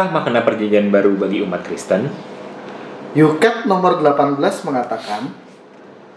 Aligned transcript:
Apakah 0.00 0.16
makna 0.16 0.40
perjanjian 0.40 0.88
baru 0.88 1.12
bagi 1.12 1.44
umat 1.44 1.60
Kristen? 1.60 2.08
Yukat 3.12 3.68
nomor 3.68 4.00
18 4.00 4.40
mengatakan, 4.64 5.28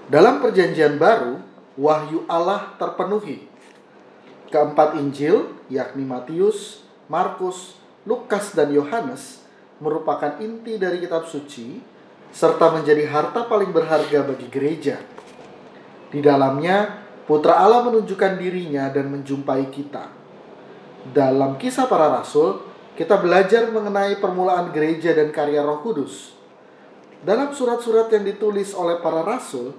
dalam 0.08 0.40
perjanjian 0.40 0.96
baru, 0.96 1.44
wahyu 1.76 2.24
Allah 2.32 2.80
terpenuhi. 2.80 3.44
Keempat 4.48 4.96
Injil, 4.96 5.52
yakni 5.68 6.08
Matius, 6.08 6.88
Markus, 7.12 7.76
Lukas, 8.08 8.56
dan 8.56 8.72
Yohanes, 8.72 9.44
merupakan 9.84 10.40
inti 10.40 10.80
dari 10.80 11.04
kitab 11.04 11.28
suci, 11.28 11.84
serta 12.32 12.72
menjadi 12.72 13.04
harta 13.12 13.52
paling 13.52 13.76
berharga 13.76 14.24
bagi 14.24 14.48
gereja. 14.48 14.96
Di 16.08 16.24
dalamnya, 16.24 17.04
Putra 17.28 17.60
Allah 17.60 17.84
menunjukkan 17.84 18.40
dirinya 18.40 18.88
dan 18.96 19.12
menjumpai 19.12 19.68
kita. 19.76 20.08
Dalam 21.12 21.60
kisah 21.60 21.92
para 21.92 22.08
rasul, 22.08 22.72
kita 22.94 23.18
belajar 23.18 23.74
mengenai 23.74 24.22
permulaan 24.22 24.70
gereja 24.70 25.18
dan 25.18 25.34
karya 25.34 25.66
Roh 25.66 25.82
Kudus. 25.82 26.38
Dalam 27.26 27.50
surat-surat 27.50 28.12
yang 28.14 28.22
ditulis 28.22 28.78
oleh 28.78 29.02
para 29.02 29.26
rasul, 29.26 29.74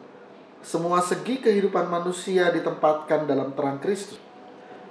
semua 0.65 0.99
segi 0.99 1.39
kehidupan 1.39 1.87
manusia 1.87 2.51
ditempatkan 2.51 3.29
dalam 3.29 3.55
terang 3.55 3.79
Kristus. 3.79 4.19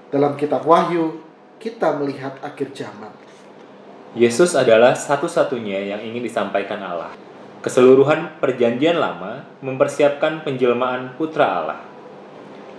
Dalam 0.07 0.39
kitab 0.39 0.63
Wahyu, 0.63 1.19
kita 1.59 1.97
melihat 1.99 2.39
akhir 2.39 2.71
zaman. 2.71 3.11
Yesus 4.13 4.53
adalah 4.53 4.93
satu-satunya 4.93 5.89
yang 5.89 5.99
ingin 6.05 6.21
disampaikan 6.21 6.79
Allah. 6.79 7.11
Keseluruhan 7.65 8.37
perjanjian 8.37 9.01
lama 9.01 9.49
mempersiapkan 9.65 10.45
penjelmaan 10.45 11.17
putra 11.17 11.59
Allah. 11.59 11.81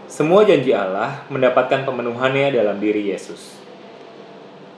Semua 0.06 0.46
janji 0.46 0.70
Allah 0.70 1.26
mendapatkan 1.26 1.82
pemenuhannya 1.82 2.54
dalam 2.54 2.78
diri 2.78 3.10
Yesus. 3.10 3.63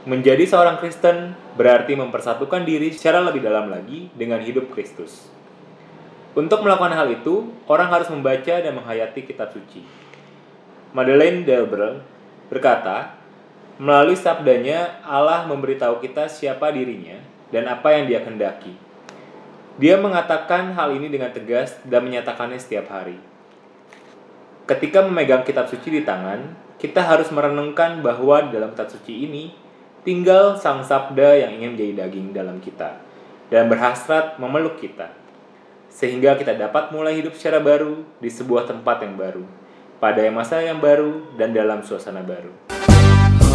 Menjadi 0.07 0.47
seorang 0.47 0.79
Kristen 0.79 1.35
berarti 1.59 1.99
mempersatukan 1.99 2.63
diri 2.63 2.95
secara 2.95 3.27
lebih 3.27 3.43
dalam 3.43 3.67
lagi 3.67 4.07
dengan 4.15 4.39
hidup 4.39 4.71
Kristus. 4.71 5.27
Untuk 6.39 6.63
melakukan 6.63 6.95
hal 6.95 7.11
itu, 7.11 7.51
orang 7.67 7.91
harus 7.91 8.07
membaca 8.07 8.55
dan 8.55 8.71
menghayati 8.71 9.27
kitab 9.27 9.51
suci. 9.51 9.83
Madeleine 10.95 11.43
Delbrel 11.43 12.07
berkata, 12.47 13.19
melalui 13.83 14.15
sabdanya 14.15 15.03
Allah 15.03 15.43
memberitahu 15.51 15.99
kita 15.99 16.31
siapa 16.31 16.71
dirinya 16.71 17.19
dan 17.51 17.67
apa 17.67 17.99
yang 17.99 18.07
dia 18.07 18.23
kendaki. 18.23 18.79
Dia 19.83 19.99
mengatakan 19.99 20.71
hal 20.79 20.95
ini 20.95 21.11
dengan 21.11 21.35
tegas 21.35 21.83
dan 21.83 22.07
menyatakannya 22.07 22.63
setiap 22.63 22.95
hari. 22.95 23.19
Ketika 24.71 25.03
memegang 25.03 25.43
kitab 25.43 25.67
suci 25.67 25.91
di 25.91 26.07
tangan, 26.07 26.55
kita 26.79 27.03
harus 27.03 27.27
merenungkan 27.35 28.07
bahwa 28.07 28.47
di 28.47 28.55
dalam 28.55 28.71
kitab 28.71 28.95
suci 28.95 29.27
ini 29.27 29.66
tinggal 30.07 30.55
sang 30.55 30.87
sabda 30.87 31.35
yang 31.35 31.59
ingin 31.59 31.75
menjadi 31.75 31.93
daging 32.07 32.31
dalam 32.31 32.63
kita 32.63 33.03
dan 33.51 33.67
berhasrat 33.67 34.39
memeluk 34.39 34.79
kita. 34.79 35.11
Sehingga 35.91 36.39
kita 36.39 36.55
dapat 36.55 36.95
mulai 36.95 37.19
hidup 37.19 37.35
secara 37.35 37.59
baru 37.59 38.07
di 38.23 38.31
sebuah 38.31 38.71
tempat 38.71 39.03
yang 39.03 39.19
baru, 39.19 39.43
pada 39.99 40.23
masa 40.31 40.63
yang 40.63 40.79
baru 40.79 41.35
dan 41.35 41.51
dalam 41.51 41.83
suasana 41.83 42.23
baru. 42.23 42.55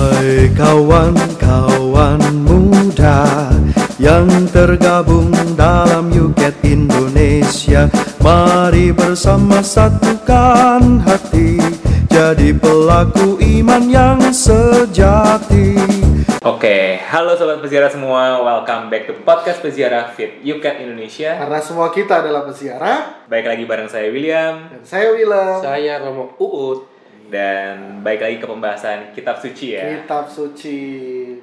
Hai 0.02 0.50
kawan-kawan 0.58 2.20
muda 2.44 3.54
yang 4.02 4.26
tergabung 4.50 5.30
dalam 5.54 6.10
Yuket 6.10 6.58
Indonesia 6.66 7.86
Mari 8.18 8.90
bersama 8.90 9.62
satukan 9.62 11.06
hati 11.06 11.62
Jadi 12.10 12.50
pelaku 12.50 13.38
iman 13.38 13.84
yang 13.86 14.18
sejati 14.34 16.01
Oke, 16.42 16.98
halo 17.06 17.38
sobat 17.38 17.62
peziarah 17.62 17.86
semua, 17.86 18.42
welcome 18.42 18.90
back 18.90 19.06
to 19.06 19.14
podcast 19.22 19.62
peziarah 19.62 20.10
Fit 20.10 20.42
Yuket 20.42 20.82
Indonesia. 20.82 21.38
Karena 21.38 21.62
semua 21.62 21.94
kita 21.94 22.26
adalah 22.26 22.42
peziarah, 22.42 23.30
Baik 23.30 23.46
lagi 23.46 23.64
bareng 23.64 23.86
saya 23.86 24.10
William 24.10 24.66
dan 24.66 24.82
saya 24.82 25.14
Willem. 25.14 25.62
Saya 25.62 26.02
Romo 26.02 26.34
Uut. 26.42 26.90
dan 27.32 28.02
baik 28.02 28.20
lagi 28.20 28.38
ke 28.38 28.48
pembahasan 28.50 29.14
kitab 29.14 29.38
suci 29.38 29.78
ya. 29.78 30.02
Kitab 30.02 30.26
suci, 30.28 30.80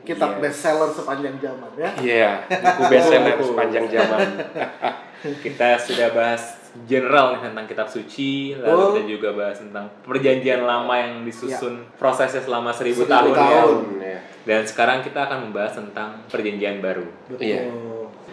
kitab 0.03 0.37
Iya. 0.37 0.41
bestseller 0.42 0.91
sepanjang 0.91 1.34
zaman 1.38 1.70
ya. 1.78 1.91
Iya, 1.97 2.31
buku 2.50 2.82
bestseller 2.91 3.38
sepanjang 3.38 3.87
zaman. 3.88 4.20
Kita 5.47 5.78
sudah 5.78 6.10
bahas 6.12 6.42
general 6.84 7.34
nih 7.34 7.50
tentang 7.50 7.66
kitab 7.66 7.88
suci, 7.88 8.54
lalu 8.54 8.70
Betul. 8.70 8.91
kita 8.92 9.03
juga 9.08 9.28
bahas 9.34 9.58
tentang 9.58 9.91
perjanjian 10.03 10.62
lama 10.62 10.94
yang 10.94 11.26
disusun 11.26 11.82
prosesnya 11.94 12.38
selama 12.38 12.70
seribu, 12.70 13.03
Seribu 13.03 13.10
tahun, 13.10 13.32
ya. 13.32 13.38
tahun. 13.41 13.76
Ya. 13.97 13.97
Dan 14.48 14.64
sekarang 14.64 15.04
kita 15.04 15.28
akan 15.28 15.44
membahas 15.44 15.76
tentang 15.76 16.25
perjanjian 16.25 16.81
baru. 16.81 17.04
Betul. 17.28 17.44
Iya. 17.44 17.69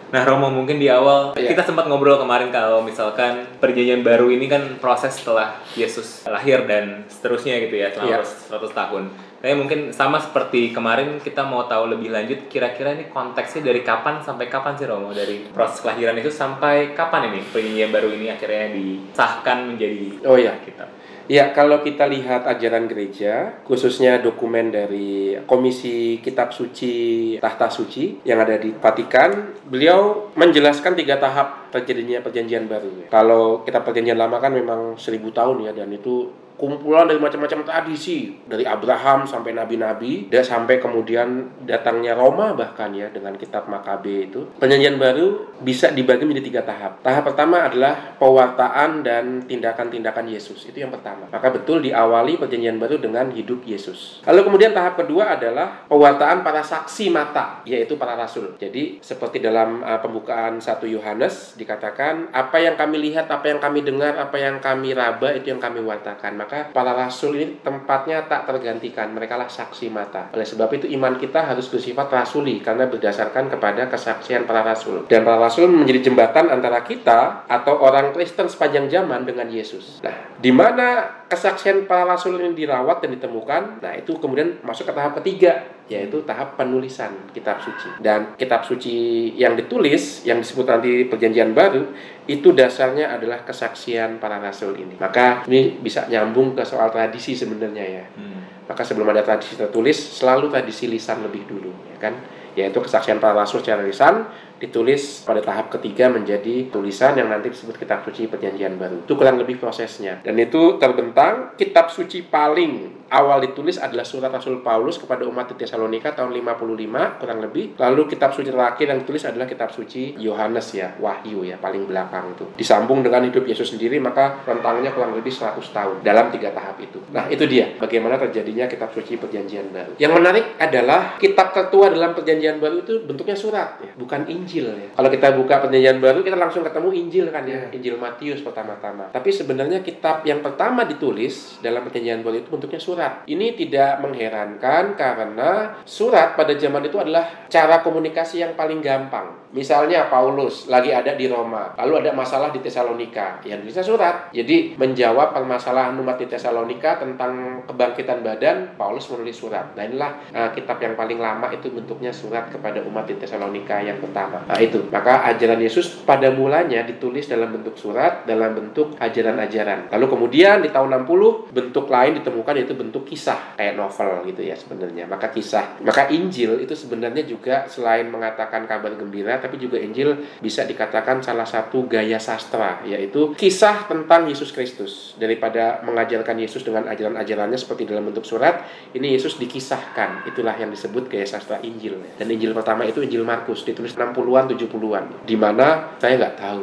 Nah 0.06 0.22
Romo 0.24 0.48
mungkin 0.48 0.80
di 0.80 0.88
awal 0.88 1.36
Iya. 1.36 1.52
kita 1.52 1.66
sempat 1.66 1.92
ngobrol 1.92 2.16
kemarin 2.16 2.48
kalau 2.48 2.80
misalkan 2.80 3.44
perjanjian 3.60 4.00
baru 4.00 4.32
ini 4.32 4.48
kan 4.48 4.80
proses 4.80 5.12
setelah 5.12 5.60
Yesus 5.76 6.24
lahir 6.24 6.64
dan 6.64 7.04
seterusnya 7.06 7.60
gitu 7.60 7.76
ya 7.76 7.92
selama 7.92 8.16
Iya. 8.16 8.20
100 8.24 8.72
tahun. 8.72 9.04
Tapi 9.36 9.54
mungkin 9.54 9.80
sama 9.92 10.18
seperti 10.18 10.72
kemarin 10.72 11.20
kita 11.20 11.44
mau 11.44 11.68
tahu 11.68 11.92
lebih 11.92 12.10
lanjut 12.10 12.48
kira-kira 12.48 12.96
ini 12.96 13.12
konteksnya 13.12 13.62
dari 13.62 13.84
kapan 13.84 14.24
sampai 14.24 14.48
kapan 14.48 14.74
sih 14.74 14.88
Romo 14.88 15.12
dari 15.12 15.52
proses 15.52 15.84
kelahiran 15.84 16.16
itu 16.16 16.32
sampai 16.32 16.96
kapan 16.96 17.30
ini 17.30 17.44
perjanjian 17.44 17.92
baru 17.92 18.10
ini 18.10 18.32
akhirnya 18.32 18.72
disahkan 18.72 19.68
menjadi 19.68 20.24
Oh 20.24 20.34
iya. 20.34 20.56
kitab. 20.64 20.88
Ya, 21.26 21.50
kalau 21.58 21.82
kita 21.82 22.06
lihat 22.06 22.46
ajaran 22.46 22.86
gereja, 22.86 23.58
khususnya 23.66 24.22
dokumen 24.22 24.70
dari 24.70 25.34
Komisi 25.50 26.22
Kitab 26.22 26.54
Suci 26.54 27.36
Tahta 27.42 27.66
Suci 27.74 28.22
yang 28.22 28.46
ada 28.46 28.62
di 28.62 28.70
Vatikan, 28.78 29.58
beliau 29.66 30.30
menjelaskan 30.38 30.94
tiga 30.94 31.18
tahap 31.18 31.74
terjadinya 31.74 32.22
perjanjian 32.22 32.70
baru. 32.70 33.10
Kalau 33.10 33.66
kita 33.66 33.82
perjanjian 33.82 34.22
lama 34.22 34.38
kan 34.38 34.54
memang 34.54 35.02
seribu 35.02 35.34
tahun 35.34 35.66
ya, 35.66 35.72
dan 35.74 35.90
itu 35.90 36.45
kumpulan 36.56 37.08
dari 37.08 37.20
macam-macam 37.20 37.68
tradisi 37.68 38.32
dari 38.48 38.64
Abraham 38.64 39.28
sampai 39.28 39.52
nabi-nabi 39.52 40.32
dan 40.32 40.44
sampai 40.44 40.80
kemudian 40.80 41.52
datangnya 41.68 42.16
Roma 42.16 42.56
bahkan 42.56 42.96
ya 42.96 43.12
dengan 43.12 43.36
kitab 43.36 43.68
Makabe 43.68 44.32
itu. 44.32 44.48
Perjanjian 44.60 44.96
baru 44.96 45.56
bisa 45.60 45.92
dibagi 45.92 46.24
menjadi 46.24 46.48
tiga 46.48 46.62
tahap. 46.64 47.04
Tahap 47.04 47.24
pertama 47.28 47.68
adalah 47.68 48.16
pewartaan 48.16 49.04
dan 49.04 49.44
tindakan-tindakan 49.44 50.32
Yesus. 50.32 50.64
Itu 50.68 50.80
yang 50.80 50.92
pertama. 50.92 51.28
Maka 51.30 51.52
betul 51.52 51.84
diawali 51.84 52.40
perjanjian 52.40 52.80
baru 52.80 53.00
dengan 53.00 53.32
hidup 53.36 53.68
Yesus. 53.68 54.24
Lalu 54.24 54.42
kemudian 54.48 54.72
tahap 54.72 54.96
kedua 54.96 55.36
adalah 55.36 55.86
pewartaan 55.92 56.42
para 56.42 56.64
saksi 56.64 57.12
mata 57.12 57.66
yaitu 57.68 58.00
para 58.00 58.16
rasul. 58.16 58.56
Jadi 58.56 59.04
seperti 59.04 59.44
dalam 59.44 59.84
uh, 59.84 60.00
pembukaan 60.00 60.64
satu 60.64 60.88
Yohanes 60.88 61.60
dikatakan 61.60 62.32
apa 62.32 62.58
yang 62.64 62.80
kami 62.80 63.12
lihat 63.12 63.28
apa 63.28 63.52
yang 63.52 63.60
kami 63.60 63.84
dengar 63.84 64.16
apa 64.16 64.38
yang 64.40 64.64
kami 64.64 64.96
raba 64.96 65.36
itu 65.36 65.52
yang 65.52 65.60
kami 65.60 65.84
wartakan 65.84 66.45
maka 66.46 66.70
para 66.70 66.94
rasul 66.94 67.34
ini 67.34 67.58
tempatnya 67.66 68.30
tak 68.30 68.46
tergantikan. 68.46 69.10
Mereka 69.10 69.34
lah 69.34 69.50
saksi 69.50 69.90
mata. 69.90 70.30
Oleh 70.38 70.46
sebab 70.46 70.70
itu 70.78 70.86
iman 70.94 71.18
kita 71.18 71.42
harus 71.42 71.66
bersifat 71.66 72.06
rasuli 72.14 72.62
karena 72.62 72.86
berdasarkan 72.86 73.50
kepada 73.50 73.90
kesaksian 73.90 74.46
para 74.46 74.62
rasul. 74.62 75.10
Dan 75.10 75.26
para 75.26 75.42
rasul 75.42 75.66
menjadi 75.74 76.14
jembatan 76.14 76.54
antara 76.54 76.86
kita 76.86 77.50
atau 77.50 77.82
orang 77.82 78.14
Kristen 78.14 78.46
sepanjang 78.46 78.86
zaman 78.94 79.26
dengan 79.26 79.50
Yesus. 79.50 80.06
Nah 80.06 80.38
di 80.38 80.54
mana 80.54 81.10
kesaksian 81.26 81.90
para 81.90 82.06
rasul 82.06 82.38
ini 82.38 82.54
dirawat 82.54 83.02
dan 83.02 83.18
ditemukan? 83.18 83.82
Nah 83.82 83.98
itu 83.98 84.14
kemudian 84.22 84.62
masuk 84.62 84.86
ke 84.86 84.94
tahap 84.94 85.18
ketiga 85.18 85.75
yaitu 85.86 86.26
tahap 86.26 86.58
penulisan 86.58 87.14
kitab 87.30 87.62
suci. 87.62 88.02
Dan 88.02 88.34
kitab 88.34 88.66
suci 88.66 89.30
yang 89.38 89.54
ditulis 89.54 90.26
yang 90.26 90.42
disebut 90.42 90.66
nanti 90.66 91.06
perjanjian 91.06 91.54
baru 91.54 91.94
itu 92.26 92.50
dasarnya 92.58 93.14
adalah 93.14 93.46
kesaksian 93.46 94.18
para 94.18 94.42
rasul 94.42 94.74
ini. 94.74 94.98
Maka 94.98 95.46
ini 95.46 95.78
bisa 95.78 96.10
nyambung 96.10 96.58
ke 96.58 96.66
soal 96.66 96.90
tradisi 96.90 97.38
sebenarnya 97.38 97.86
ya. 97.86 98.06
Hmm. 98.18 98.34
maka 98.66 98.82
sebelum 98.82 99.14
ada 99.14 99.22
tradisi 99.22 99.54
tertulis 99.54 99.94
selalu 99.94 100.50
tradisi 100.50 100.90
lisan 100.90 101.22
lebih 101.22 101.46
dulu 101.46 101.70
ya 101.94 102.10
kan? 102.10 102.18
Yaitu 102.58 102.82
kesaksian 102.82 103.22
para 103.22 103.38
rasul 103.38 103.62
secara 103.62 103.86
lisan 103.86 104.26
ditulis 104.66 105.22
pada 105.26 105.42
tahap 105.42 105.70
ketiga 105.74 106.10
menjadi 106.10 106.70
tulisan 106.70 107.14
yang 107.18 107.30
nanti 107.30 107.54
disebut 107.54 107.78
kitab 107.78 108.02
suci 108.06 108.26
perjanjian 108.30 108.78
baru. 108.78 109.06
Itu 109.06 109.14
kurang 109.18 109.38
lebih 109.38 109.62
prosesnya. 109.62 110.22
Dan 110.26 110.40
itu 110.42 110.78
terbentang 110.82 111.54
kitab 111.58 111.94
suci 111.94 112.26
paling 112.26 113.06
awal 113.12 113.44
ditulis 113.44 113.78
adalah 113.78 114.04
surat 114.04 114.34
Rasul 114.34 114.66
Paulus 114.66 114.98
kepada 114.98 115.28
umat 115.30 115.54
di 115.54 115.56
Tesalonika 115.62 116.16
tahun 116.16 116.34
55 116.34 117.22
kurang 117.22 117.40
lebih. 117.44 117.78
Lalu 117.78 118.02
kitab 118.10 118.34
suci 118.34 118.50
terakhir 118.50 118.90
yang 118.90 119.00
ditulis 119.06 119.24
adalah 119.28 119.46
kitab 119.46 119.70
suci 119.70 120.18
Yohanes 120.18 120.74
ya 120.74 120.98
Wahyu 120.98 121.46
ya 121.46 121.60
paling 121.62 121.86
belakang 121.86 122.34
itu. 122.34 122.46
Disambung 122.58 123.06
dengan 123.06 123.26
hidup 123.28 123.46
Yesus 123.46 123.76
sendiri 123.76 124.02
maka 124.02 124.42
rentangnya 124.48 124.92
kurang 124.96 125.14
lebih 125.14 125.32
100 125.32 125.62
tahun 125.62 125.96
dalam 126.02 126.34
tiga 126.34 126.50
tahap 126.56 126.82
itu. 126.82 126.98
Nah 127.14 127.30
itu 127.30 127.46
dia 127.46 127.78
bagaimana 127.78 128.18
terjadinya 128.18 128.66
kitab 128.66 128.90
suci 128.92 129.20
perjanjian 129.20 129.70
baru. 129.70 129.94
Yang 130.02 130.14
menarik 130.18 130.46
adalah 130.58 131.16
kitab 131.22 131.54
tertua 131.54 131.94
dalam 131.94 132.18
perjanjian 132.18 132.58
baru 132.58 132.82
itu 132.82 133.06
bentuknya 133.06 133.38
surat 133.38 133.78
ya 133.84 133.92
bukan 134.00 134.28
Injil 134.30 134.55
ya 134.60 134.90
kalau 134.98 135.10
kita 135.14 135.28
buka 135.38 135.64
perjanjian 135.64 136.04
baru 136.04 136.20
kita 136.26 136.36
langsung 136.36 136.66
ketemu 136.66 136.90
Injil 136.92 137.26
kan 137.32 137.44
ya 137.48 137.70
Injil 137.70 137.96
Matius 137.96 138.44
pertama-tama 138.44 139.14
tapi 139.14 139.30
sebenarnya 139.32 139.80
kitab 139.86 140.26
yang 140.28 140.44
pertama 140.44 140.84
ditulis 140.88 141.60
dalam 141.64 141.84
perjanjian 141.84 142.26
baru 142.26 142.44
itu 142.44 142.50
bentuknya 142.52 142.82
surat 142.82 142.96
surat. 142.96 143.28
Ini 143.28 143.48
tidak 143.60 144.00
mengherankan 144.00 144.96
karena 144.96 145.76
surat 145.84 146.34
pada 146.40 146.56
zaman 146.56 146.88
itu 146.88 146.96
adalah 146.96 147.46
cara 147.52 147.84
komunikasi 147.84 148.42
yang 148.42 148.56
paling 148.56 148.80
gampang. 148.80 149.46
Misalnya 149.56 150.12
Paulus 150.12 150.68
lagi 150.68 150.92
ada 150.92 151.16
di 151.16 151.32
Roma, 151.32 151.72
lalu 151.80 152.04
ada 152.04 152.12
masalah 152.12 152.52
di 152.52 152.60
Tesalonika, 152.60 153.40
ya 153.40 153.56
bisa 153.56 153.80
surat. 153.80 154.28
Jadi 154.36 154.76
menjawab 154.76 155.32
permasalahan 155.32 155.96
umat 155.96 156.20
di 156.20 156.28
Tesalonika 156.28 157.00
tentang 157.00 157.64
kebangkitan 157.64 158.20
badan, 158.20 158.76
Paulus 158.76 159.08
menulis 159.16 159.40
surat. 159.40 159.72
Nah 159.80 159.88
inilah 159.88 160.12
uh, 160.36 160.50
kitab 160.52 160.84
yang 160.84 161.00
paling 161.00 161.24
lama 161.24 161.48
itu 161.56 161.72
bentuknya 161.72 162.12
surat 162.12 162.52
kepada 162.52 162.84
umat 162.84 163.08
di 163.08 163.16
Tesalonika 163.16 163.80
yang 163.80 163.96
pertama. 164.04 164.35
Nah 164.44 164.60
itu, 164.60 164.84
maka 164.92 165.24
ajaran 165.32 165.62
Yesus 165.64 166.04
pada 166.04 166.28
mulanya 166.34 166.84
ditulis 166.84 167.32
dalam 167.32 167.56
bentuk 167.56 167.80
surat, 167.80 168.28
dalam 168.28 168.52
bentuk 168.52 169.00
ajaran-ajaran. 169.00 169.88
Lalu 169.96 170.06
kemudian 170.12 170.60
di 170.60 170.70
tahun 170.70 171.08
60 171.08 171.56
bentuk 171.56 171.86
lain 171.88 172.20
ditemukan 172.20 172.54
yaitu 172.60 172.76
bentuk 172.76 173.08
kisah 173.08 173.56
kayak 173.56 173.80
novel 173.80 174.26
gitu 174.28 174.42
ya 174.44 174.56
sebenarnya. 174.58 175.08
Maka 175.08 175.32
kisah, 175.32 175.80
maka 175.82 176.12
Injil 176.12 176.60
itu 176.60 176.76
sebenarnya 176.76 177.24
juga 177.24 177.66
selain 177.72 178.08
mengatakan 178.12 178.68
kabar 178.68 178.94
gembira 179.00 179.38
tapi 179.40 179.62
juga 179.62 179.80
Injil 179.80 180.16
bisa 180.42 180.66
dikatakan 180.66 181.22
salah 181.22 181.46
satu 181.46 181.86
gaya 181.86 182.18
sastra, 182.18 182.82
yaitu 182.84 183.32
kisah 183.38 183.86
tentang 183.86 184.28
Yesus 184.28 184.52
Kristus. 184.52 185.14
Daripada 185.16 185.80
mengajarkan 185.86 186.36
Yesus 186.42 186.66
dengan 186.66 186.90
ajaran-ajarannya 186.92 187.56
seperti 187.56 187.88
dalam 187.88 188.10
bentuk 188.10 188.26
surat, 188.28 188.66
ini 188.92 189.16
Yesus 189.16 189.38
dikisahkan. 189.38 190.28
Itulah 190.28 190.58
yang 190.58 190.74
disebut 190.74 191.08
gaya 191.08 191.28
sastra 191.28 191.62
Injil. 191.62 192.02
Dan 192.18 192.28
Injil 192.32 192.52
pertama 192.52 192.84
itu 192.84 193.04
Injil 193.06 193.24
Markus, 193.24 193.64
ditulis 193.64 193.96
60-an, 194.26 194.46
70-an. 194.58 195.04
Di 195.24 195.36
mana 195.38 195.94
saya 196.02 196.18
nggak 196.18 196.36
tahu. 196.42 196.62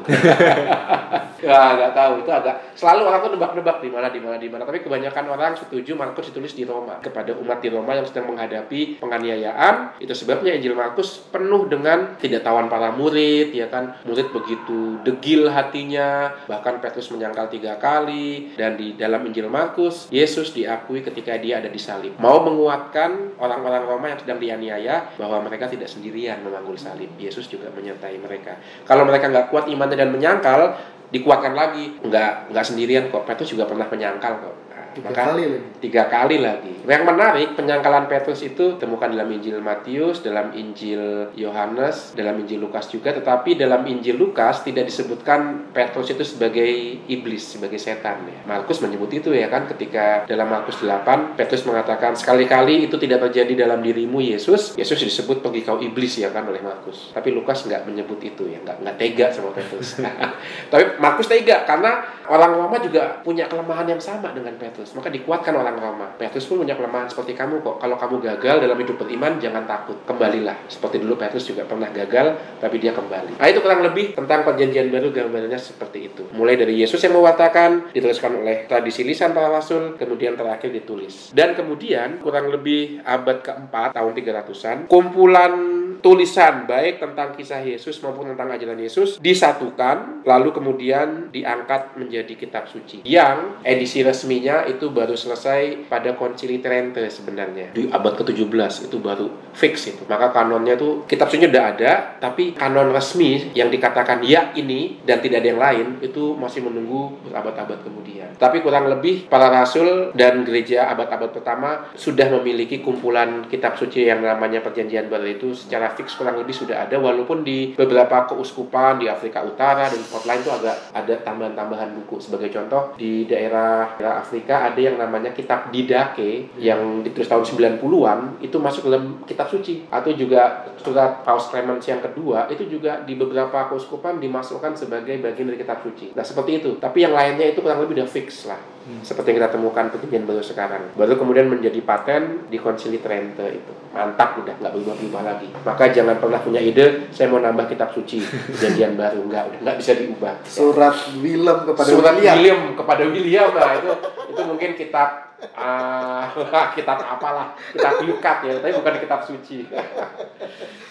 ya 1.46 1.60
nggak 1.78 1.92
tahu. 1.94 2.12
Itu 2.26 2.30
agak 2.34 2.74
selalu 2.74 3.02
orang 3.06 3.20
tuh 3.22 3.30
nebak-nebak 3.38 3.76
di 3.78 3.88
mana 3.90 4.06
di 4.10 4.20
mana 4.20 4.36
di 4.38 4.48
mana. 4.50 4.62
Tapi 4.66 4.82
kebanyakan 4.82 5.24
orang 5.30 5.52
setuju 5.54 5.94
Markus 5.94 6.34
ditulis 6.34 6.52
di 6.58 6.66
Roma. 6.66 6.98
Kepada 6.98 7.34
umat 7.38 7.62
di 7.62 7.68
Roma 7.70 7.94
yang 7.94 8.06
sedang 8.06 8.34
menghadapi 8.34 8.98
penganiayaan 8.98 10.02
itu 10.02 10.12
sebabnya 10.14 10.54
Injil 10.58 10.74
Markus 10.74 11.22
penuh 11.30 11.70
dengan 11.70 12.18
tidak 12.18 12.42
tawan 12.42 12.66
para 12.66 12.90
murid 12.90 13.54
ya 13.54 13.70
kan. 13.70 13.94
Murid 14.02 14.34
begitu 14.34 14.98
degil 15.06 15.46
hatinya 15.50 16.34
bahkan 16.50 16.82
Petrus 16.82 17.10
menyangkal 17.14 17.46
tiga 17.52 17.78
kali 17.78 18.54
dan 18.58 18.74
di 18.74 18.98
dalam 18.98 19.22
Injil 19.28 19.46
Markus 19.46 20.10
Yesus 20.10 20.56
diakui 20.56 21.04
ketika 21.04 21.36
dia 21.38 21.60
ada 21.62 21.68
di 21.68 21.78
salib. 21.78 22.16
Mau 22.18 22.42
menguatkan 22.42 23.36
orang-orang 23.38 23.82
Roma 23.84 24.06
yang 24.10 24.20
sedang 24.20 24.38
dianiaya 24.40 25.14
bahwa 25.18 25.44
mereka 25.44 25.68
tidak 25.68 25.90
sendirian 25.90 26.40
memanggul 26.40 26.78
salib. 26.78 27.12
Yesus 27.20 27.51
juga 27.52 27.68
menyertai 27.68 28.16
mereka. 28.16 28.56
Kalau 28.88 29.04
mereka 29.04 29.28
nggak 29.28 29.52
kuat 29.52 29.68
imannya 29.68 30.00
dan 30.00 30.08
menyangkal 30.08 30.80
dikuatkan 31.12 31.52
lagi. 31.52 32.00
Nggak 32.00 32.48
nggak 32.48 32.64
sendirian 32.64 33.12
kok. 33.12 33.28
Petrus 33.28 33.52
juga 33.52 33.68
pernah 33.68 33.84
menyangkal 33.84 34.40
kok 34.40 34.61
Tiga 34.92 35.08
Maka- 35.08 35.24
kali 35.32 35.42
lagi. 35.48 35.60
tiga 35.80 36.02
kali 36.06 36.36
lagi. 36.38 36.72
Yang 36.84 37.02
menarik 37.08 37.48
penyangkalan 37.56 38.04
Petrus 38.06 38.44
itu 38.44 38.76
temukan 38.76 39.08
dalam 39.08 39.30
Injil 39.30 39.56
Matius, 39.58 40.20
dalam 40.20 40.52
Injil 40.52 41.32
Yohanes, 41.32 42.12
dalam 42.12 42.36
Injil 42.36 42.60
Lukas 42.60 42.88
juga. 42.88 43.10
Tetapi 43.10 43.56
dalam 43.56 43.82
Injil 43.88 44.20
Lukas 44.20 44.60
tidak 44.60 44.86
disebutkan 44.86 45.70
Petrus 45.72 46.12
itu 46.12 46.20
sebagai 46.22 46.68
iblis, 47.06 47.56
sebagai 47.56 47.80
setan. 47.80 48.20
Ya. 48.28 48.38
Markus 48.44 48.84
menyebut 48.84 49.08
itu 49.08 49.32
ya 49.32 49.48
kan 49.48 49.64
ketika 49.64 50.28
dalam 50.28 50.50
Markus 50.50 50.82
8 50.82 51.38
Petrus 51.38 51.64
mengatakan 51.64 52.12
sekali-kali 52.12 52.84
itu 52.84 53.00
tidak 53.00 53.30
terjadi 53.30 53.64
dalam 53.64 53.80
dirimu 53.80 54.20
Yesus. 54.20 54.76
Yesus 54.76 55.00
disebut 55.00 55.40
pergi 55.40 55.64
kau 55.64 55.80
iblis 55.80 56.20
ya 56.20 56.28
kan 56.28 56.44
oleh 56.44 56.60
Markus. 56.60 57.14
Tapi 57.14 57.32
Lukas 57.32 57.64
nggak 57.64 57.88
menyebut 57.88 58.20
itu 58.20 58.50
ya, 58.50 58.60
nggak 58.60 58.82
nggak 58.82 58.96
tega 58.98 59.26
sama 59.32 59.54
Petrus. 59.54 60.02
Tapi 60.72 60.98
Markus 60.98 61.30
tega 61.30 61.64
karena 61.64 62.02
orang 62.28 62.58
Roma 62.58 62.76
juga 62.82 63.22
punya 63.22 63.46
kelemahan 63.46 63.86
yang 63.86 64.02
sama 64.02 64.34
dengan 64.34 64.52
Petrus. 64.58 64.81
Maka 64.92 65.08
dikuatkan 65.08 65.54
orang 65.54 65.78
Roma. 65.78 66.06
Petrus 66.18 66.50
pun 66.50 66.66
punya 66.66 66.74
kelemahan 66.74 67.06
seperti 67.06 67.38
kamu 67.38 67.62
kok. 67.62 67.78
Kalau 67.78 67.94
kamu 67.94 68.16
gagal 68.18 68.56
dalam 68.66 68.74
hidup 68.74 68.98
beriman, 68.98 69.38
jangan 69.38 69.62
takut. 69.64 69.94
Kembalilah. 70.02 70.66
Seperti 70.66 70.98
dulu 70.98 71.14
Petrus 71.14 71.46
juga 71.46 71.62
pernah 71.62 71.88
gagal, 71.94 72.58
tapi 72.58 72.82
dia 72.82 72.90
kembali. 72.90 73.38
Nah 73.38 73.46
itu 73.46 73.62
kurang 73.62 73.86
lebih 73.86 74.18
tentang 74.18 74.42
perjanjian 74.42 74.90
baru 74.90 75.14
gambarannya 75.14 75.60
seperti 75.60 76.10
itu. 76.12 76.22
Mulai 76.34 76.58
dari 76.58 76.78
Yesus 76.82 76.98
yang 77.02 77.14
mewartakan, 77.14 77.94
diteruskan 77.94 78.42
oleh 78.42 78.66
tradisi 78.66 79.06
lisan 79.06 79.30
para 79.30 79.48
rasul, 79.50 79.94
kemudian 79.94 80.34
terakhir 80.34 80.74
ditulis. 80.74 81.30
Dan 81.30 81.54
kemudian 81.54 82.18
kurang 82.18 82.50
lebih 82.50 83.02
abad 83.06 83.42
keempat, 83.42 83.94
tahun 83.94 84.12
300-an, 84.14 84.76
kumpulan 84.90 85.81
tulisan 86.02 86.66
baik 86.66 86.98
tentang 86.98 87.32
kisah 87.38 87.62
Yesus 87.62 88.02
maupun 88.02 88.34
tentang 88.34 88.50
ajaran 88.50 88.76
Yesus 88.76 89.22
disatukan 89.22 90.26
lalu 90.26 90.50
kemudian 90.50 91.30
diangkat 91.30 91.94
menjadi 91.94 92.34
kitab 92.34 92.66
suci 92.66 93.06
yang 93.06 93.62
edisi 93.62 94.02
resminya 94.02 94.66
itu 94.66 94.90
baru 94.90 95.14
selesai 95.14 95.86
pada 95.86 96.18
konsili 96.18 96.58
Trente 96.58 97.06
sebenarnya. 97.06 97.70
Di 97.70 97.86
abad 97.86 98.18
ke-17 98.18 98.90
itu 98.90 98.96
baru 98.98 99.30
fix 99.54 99.94
itu. 99.94 100.02
Maka 100.10 100.34
kanonnya 100.34 100.74
tuh 100.74 101.06
kitab 101.06 101.30
suci 101.30 101.46
udah 101.46 101.64
ada 101.70 102.18
tapi 102.18 102.52
kanon 102.52 102.90
resmi 102.90 103.54
yang 103.54 103.70
dikatakan 103.70 104.20
ya 104.26 104.50
ini 104.58 104.98
dan 105.06 105.22
tidak 105.22 105.46
ada 105.46 105.48
yang 105.54 105.62
lain 105.62 105.86
itu 106.02 106.34
masih 106.34 106.66
menunggu 106.66 107.14
berabad-abad 107.30 107.78
kemudian. 107.86 108.34
Tapi 108.36 108.58
kurang 108.58 108.90
lebih 108.90 109.30
para 109.30 109.46
rasul 109.52 110.10
dan 110.18 110.42
gereja 110.42 110.90
abad-abad 110.90 111.30
pertama 111.30 111.70
sudah 111.94 112.26
memiliki 112.40 112.82
kumpulan 112.82 113.46
kitab 113.46 113.78
suci 113.78 114.08
yang 114.08 114.24
namanya 114.24 114.64
perjanjian 114.64 115.06
baru 115.06 115.30
itu 115.30 115.54
secara 115.54 115.91
fix 115.94 116.16
kurang 116.16 116.40
lebih 116.40 116.54
sudah 116.54 116.88
ada 116.88 116.96
walaupun 116.98 117.44
di 117.44 117.72
beberapa 117.76 118.28
keuskupan 118.30 118.98
di 119.02 119.06
Afrika 119.08 119.44
Utara 119.44 119.88
dan 119.88 119.98
tempat 119.98 120.24
lain 120.28 120.40
itu 120.40 120.52
agak 120.52 120.76
ada 120.92 121.14
tambahan-tambahan 121.22 121.90
buku 122.02 122.16
sebagai 122.18 122.50
contoh 122.52 122.96
di 122.96 123.24
daerah, 123.28 123.96
daerah 123.96 124.20
Afrika 124.20 124.72
ada 124.72 124.80
yang 124.80 124.96
namanya 124.96 125.30
kitab 125.32 125.70
Didake 125.72 126.52
yang 126.58 127.04
ditulis 127.04 127.28
tahun 127.28 127.44
90-an 127.78 128.42
itu 128.44 128.56
masuk 128.58 128.88
dalam 128.88 129.22
kitab 129.24 129.48
suci 129.48 129.86
atau 129.88 130.10
juga 130.12 130.68
surat 130.80 131.22
Paus 131.22 131.48
Clemens 131.52 131.84
yang 131.86 132.00
kedua 132.00 132.48
itu 132.50 132.66
juga 132.66 133.04
di 133.04 133.14
beberapa 133.14 133.68
keuskupan 133.70 134.18
dimasukkan 134.18 134.74
sebagai 134.74 135.20
bagian 135.20 135.48
dari 135.52 135.58
kitab 135.60 135.84
suci. 135.84 136.12
Nah 136.16 136.24
seperti 136.24 136.62
itu. 136.62 136.70
Tapi 136.80 137.04
yang 137.04 137.14
lainnya 137.14 137.52
itu 137.52 137.60
kurang 137.60 137.84
lebih 137.84 138.02
udah 138.02 138.08
fix 138.08 138.48
lah. 138.48 138.71
Seperti 139.02 139.32
yang 139.32 139.38
kita 139.44 139.50
temukan 139.54 139.84
perjanjian 139.90 140.24
baru 140.26 140.42
sekarang. 140.42 140.82
Baru 140.98 141.14
kemudian 141.14 141.46
menjadi 141.46 141.78
paten 141.82 142.50
di 142.50 142.58
Konsili 142.58 142.98
Trente 142.98 143.46
itu. 143.54 143.72
Mantap 143.92 144.40
udah 144.40 144.54
nggak 144.58 144.72
berubah-ubah 144.72 145.22
lagi. 145.22 145.48
Maka 145.62 145.92
jangan 145.92 146.16
pernah 146.18 146.40
punya 146.42 146.58
ide 146.58 147.08
saya 147.14 147.28
mau 147.28 147.38
nambah 147.38 147.68
kitab 147.70 147.92
suci 147.94 148.24
perjanjian 148.56 148.98
baru 148.98 149.22
nggak 149.26 149.42
udah 149.52 149.58
nggak 149.62 149.76
bisa 149.78 149.92
diubah. 149.96 150.34
Surat 150.44 150.96
Willem 151.20 151.58
kepada 151.68 151.88
Surat 151.88 152.14
William. 152.16 152.36
William 152.36 152.60
kepada 152.74 153.02
William 153.06 153.48
nah 153.52 153.72
itu 153.76 153.90
itu 154.32 154.42
mungkin 154.48 154.70
kitab 154.74 155.31
ah, 155.54 156.26
kitab 156.76 156.98
apalah 157.02 157.54
kitab 157.74 157.98
yukat 158.02 158.36
ya 158.46 158.54
tapi 158.62 158.72
bukan 158.78 158.94
kitab 159.02 159.20
suci 159.24 159.66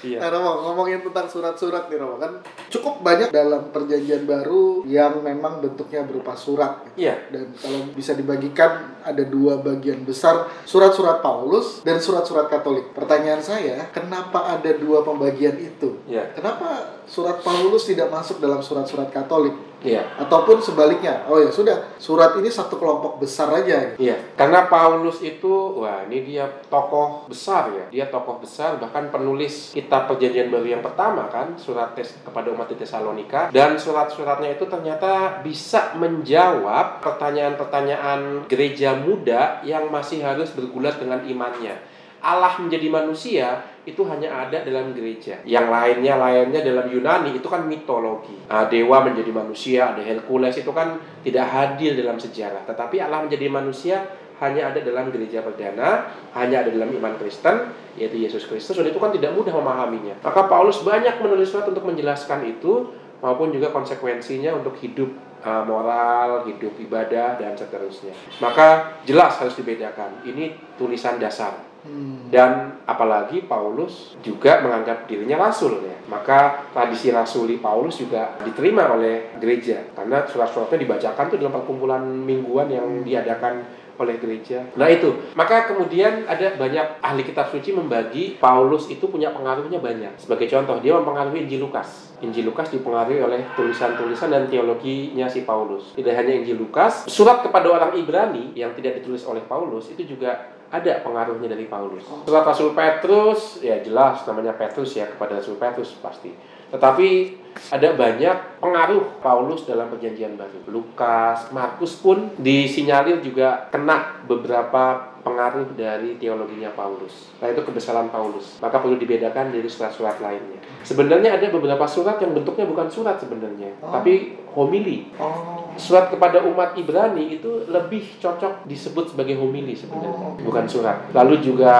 iya 0.01 0.17
Nah, 0.17 0.33
Romo, 0.33 0.65
ngomongin 0.65 1.01
tentang 1.05 1.29
surat-surat 1.29 1.85
nih 1.89 2.01
Romo 2.01 2.17
kan 2.17 2.41
cukup 2.73 3.05
banyak 3.05 3.29
dalam 3.29 3.69
perjanjian 3.69 4.25
baru 4.25 4.81
yang 4.85 5.21
memang 5.21 5.61
bentuknya 5.61 6.01
berupa 6.05 6.33
surat. 6.33 6.81
iya 6.97 7.17
Dan 7.29 7.53
kalau 7.53 7.85
bisa 7.93 8.17
dibagikan 8.17 8.97
ada 9.05 9.21
dua 9.21 9.61
bagian 9.61 10.01
besar 10.01 10.49
surat-surat 10.65 11.21
Paulus 11.21 11.85
dan 11.85 12.01
surat-surat 12.01 12.49
Katolik. 12.49 12.93
Pertanyaan 12.97 13.41
saya, 13.45 13.89
kenapa 13.93 14.57
ada 14.57 14.73
dua 14.73 15.05
pembagian 15.05 15.57
itu? 15.61 16.01
iya 16.09 16.33
Kenapa 16.33 17.01
surat 17.05 17.37
Paulus 17.45 17.85
tidak 17.85 18.09
masuk 18.09 18.41
dalam 18.41 18.61
surat-surat 18.61 19.09
Katolik? 19.13 19.70
Iya 19.81 20.11
Ataupun 20.21 20.61
sebaliknya, 20.61 21.25
oh 21.25 21.41
ya 21.41 21.49
sudah, 21.49 21.97
surat 21.97 22.37
ini 22.37 22.45
satu 22.47 22.77
kelompok 22.77 23.17
besar 23.17 23.49
aja. 23.57 23.97
Iya, 23.97 24.37
karena 24.37 24.69
Paulus 24.69 25.17
itu, 25.25 25.81
wah 25.81 26.05
ini 26.05 26.21
dia 26.21 26.45
tokoh 26.69 27.25
besar 27.25 27.73
ya. 27.73 27.85
Dia 27.89 28.05
tokoh 28.13 28.37
besar, 28.37 28.77
bahkan 28.77 29.09
penulis 29.09 29.73
kitab 29.73 30.05
perjanjian 30.05 30.53
baru 30.53 30.77
yang 30.77 30.83
pertama 30.85 31.25
kan, 31.33 31.57
surat 31.57 31.97
tes 31.97 32.13
kepada 32.21 32.53
umat 32.53 32.69
di 32.69 32.77
Tesalonika. 32.77 33.49
Dan 33.49 33.81
surat-suratnya 33.81 34.53
itu 34.53 34.69
ternyata 34.69 35.41
bisa 35.41 35.97
menjawab 35.97 37.01
pertanyaan-pertanyaan 37.01 38.45
gereja 38.45 38.93
muda 38.93 39.65
yang 39.65 39.89
masih 39.89 40.21
harus 40.21 40.53
bergulat 40.53 41.01
dengan 41.01 41.25
imannya. 41.25 41.91
Allah 42.21 42.53
menjadi 42.61 42.85
manusia 42.85 43.65
itu 43.81 44.05
hanya 44.05 44.29
ada 44.29 44.61
dalam 44.61 44.93
gereja. 44.93 45.41
Yang 45.41 45.67
lainnya 45.73 46.13
lainnya 46.21 46.61
dalam 46.61 46.85
Yunani 46.85 47.33
itu 47.33 47.47
kan 47.49 47.65
mitologi. 47.65 48.37
Ah, 48.45 48.69
dewa 48.69 49.01
menjadi 49.01 49.33
manusia, 49.33 49.93
ada 49.93 50.01
Hercules 50.05 50.53
itu 50.53 50.69
kan 50.69 51.01
tidak 51.25 51.45
hadir 51.49 51.97
dalam 51.97 52.21
sejarah. 52.21 52.61
Tetapi 52.69 53.01
Allah 53.01 53.25
menjadi 53.25 53.49
manusia 53.49 54.05
hanya 54.41 54.73
ada 54.73 54.81
dalam 54.81 55.13
gereja 55.13 55.45
perdana, 55.45 56.13
hanya 56.33 56.65
ada 56.65 56.69
dalam 56.73 56.89
iman 56.93 57.13
Kristen, 57.21 57.73
yaitu 57.97 58.17
Yesus 58.21 58.49
Kristus. 58.49 58.77
Dan 58.77 58.89
itu 58.89 58.97
kan 58.97 59.13
tidak 59.13 59.33
mudah 59.37 59.53
memahaminya. 59.53 60.17
Maka 60.25 60.49
Paulus 60.49 60.81
banyak 60.81 61.21
menulis 61.21 61.53
surat 61.53 61.69
untuk 61.69 61.85
menjelaskan 61.85 62.45
itu, 62.49 62.89
maupun 63.21 63.53
juga 63.53 63.69
konsekuensinya 63.69 64.57
untuk 64.57 64.73
hidup 64.81 65.13
uh, 65.45 65.61
moral, 65.61 66.49
hidup 66.49 66.73
ibadah, 66.81 67.37
dan 67.37 67.53
seterusnya. 67.53 68.13
Maka 68.41 68.97
jelas 69.05 69.37
harus 69.37 69.53
dibedakan. 69.57 70.25
Ini 70.25 70.57
tulisan 70.77 71.21
dasar. 71.21 71.70
Hmm. 71.81 72.29
Dan 72.29 72.77
apalagi 72.85 73.49
Paulus 73.49 74.13
juga 74.21 74.61
menganggap 74.61 75.09
dirinya 75.09 75.49
rasul 75.49 75.81
ya. 75.81 75.97
Maka 76.05 76.69
tradisi 76.69 77.09
rasuli 77.09 77.57
Paulus 77.57 77.97
juga 77.97 78.37
diterima 78.45 78.93
oleh 78.93 79.33
gereja 79.41 79.81
karena 79.97 80.21
surat-suratnya 80.29 80.77
dibacakan 80.77 81.25
tuh 81.33 81.37
dalam 81.41 81.57
perkumpulan 81.57 82.03
mingguan 82.05 82.69
yang 82.69 83.01
diadakan 83.01 83.80
oleh 83.99 84.15
gereja. 84.19 84.63
Nah 84.77 84.87
itu, 84.87 85.31
maka 85.33 85.67
kemudian 85.71 86.23
ada 86.29 86.55
banyak 86.55 87.01
ahli 87.01 87.23
kitab 87.25 87.49
suci 87.49 87.75
membagi 87.75 88.37
Paulus 88.39 88.87
itu 88.87 89.07
punya 89.07 89.31
pengaruhnya 89.35 89.81
banyak. 89.81 90.15
Sebagai 90.19 90.47
contoh, 90.47 90.79
dia 90.79 90.95
mempengaruhi 90.95 91.47
Injil 91.47 91.63
Lukas. 91.63 92.11
Injil 92.21 92.45
Lukas 92.45 92.69
dipengaruhi 92.69 93.19
oleh 93.19 93.41
tulisan-tulisan 93.57 94.29
dan 94.29 94.45
teologinya 94.45 95.25
si 95.25 95.41
Paulus. 95.41 95.97
Tidak 95.97 96.13
hanya 96.13 96.37
Injil 96.37 96.61
Lukas, 96.61 97.09
surat 97.09 97.41
kepada 97.41 97.67
orang 97.67 97.97
Ibrani 97.97 98.53
yang 98.53 98.77
tidak 98.77 99.01
ditulis 99.01 99.25
oleh 99.25 99.41
Paulus 99.41 99.89
itu 99.89 100.05
juga 100.05 100.61
ada 100.71 101.03
pengaruhnya 101.03 101.51
dari 101.51 101.67
Paulus. 101.67 102.07
Surat 102.23 102.47
Rasul 102.47 102.71
Petrus, 102.71 103.59
ya 103.59 103.83
jelas 103.83 104.23
namanya 104.23 104.55
Petrus 104.55 104.95
ya 104.95 105.03
kepada 105.03 105.43
Rasul 105.43 105.59
Petrus 105.59 105.99
pasti. 105.99 106.31
Tetapi 106.71 107.07
ada 107.51 107.89
banyak 107.93 108.63
pengaruh 108.63 109.19
Paulus 109.19 109.67
dalam 109.67 109.91
perjanjian 109.91 110.39
baru. 110.39 110.63
Lukas, 110.71 111.51
Markus 111.51 111.99
pun 111.99 112.31
disinyalir 112.39 113.19
juga 113.19 113.67
kena 113.69 114.23
beberapa 114.23 115.11
pengaruh 115.21 115.75
dari 115.75 116.17
teologinya 116.17 116.71
Paulus. 116.73 117.29
Nah 117.37 117.51
itu 117.51 117.61
kebesaran 117.61 118.09
Paulus. 118.09 118.57
Maka 118.57 118.81
perlu 118.81 118.97
dibedakan 118.97 119.53
dari 119.53 119.67
surat-surat 119.67 120.17
lainnya. 120.17 120.57
Sebenarnya 120.81 121.37
ada 121.37 121.47
beberapa 121.53 121.85
surat 121.85 122.17
yang 122.17 122.33
bentuknya 122.33 122.65
bukan 122.65 122.89
surat 122.89 123.21
sebenarnya, 123.21 123.77
Oh. 123.83 123.93
tapi 123.93 124.33
homili. 124.57 125.11
Oh. 125.21 125.60
Surat 125.79 126.11
kepada 126.11 126.43
umat 126.43 126.75
Ibrani 126.75 127.35
itu 127.35 127.65
lebih 127.67 128.03
cocok 128.19 128.67
disebut 128.67 129.15
sebagai 129.15 129.39
homili 129.39 129.71
sebenarnya, 129.71 130.11
Oh. 130.13 130.35
bukan 130.37 130.67
surat. 130.67 131.09
Lalu 131.11 131.39
juga 131.41 131.73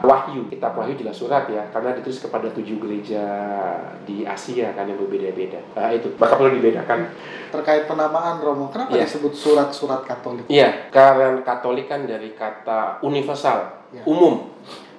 Wahyu, 0.00 0.46
kitab 0.48 0.76
Wahyu 0.76 0.94
jelas 0.94 1.16
surat 1.16 1.48
ya, 1.48 1.64
karena 1.72 1.96
ditulis 1.96 2.20
kepada 2.20 2.48
tujuh 2.52 2.76
gereja 2.76 3.24
di 4.04 4.22
Asia 4.22 4.72
kan 4.72 4.84
yang 4.84 5.00
berbeda-beda. 5.00 5.58
Nah, 5.74 5.90
itu 5.90 6.12
maka 6.16 6.36
perlu 6.36 6.54
dibedakan. 6.54 7.08
Terkait 7.48 7.88
penamaan 7.88 8.38
Romo, 8.38 8.68
kenapa 8.68 8.92
Iya. 8.92 9.08
disebut 9.08 9.32
surat-surat 9.32 10.04
Katolik? 10.04 10.44
Iya, 10.46 10.92
karena 10.92 11.40
Katolik 11.40 11.88
kan 11.88 12.04
dari 12.04 12.36
kata 12.36 13.00
universal, 13.00 13.88
Ya. 13.90 14.04
umum. 14.04 14.52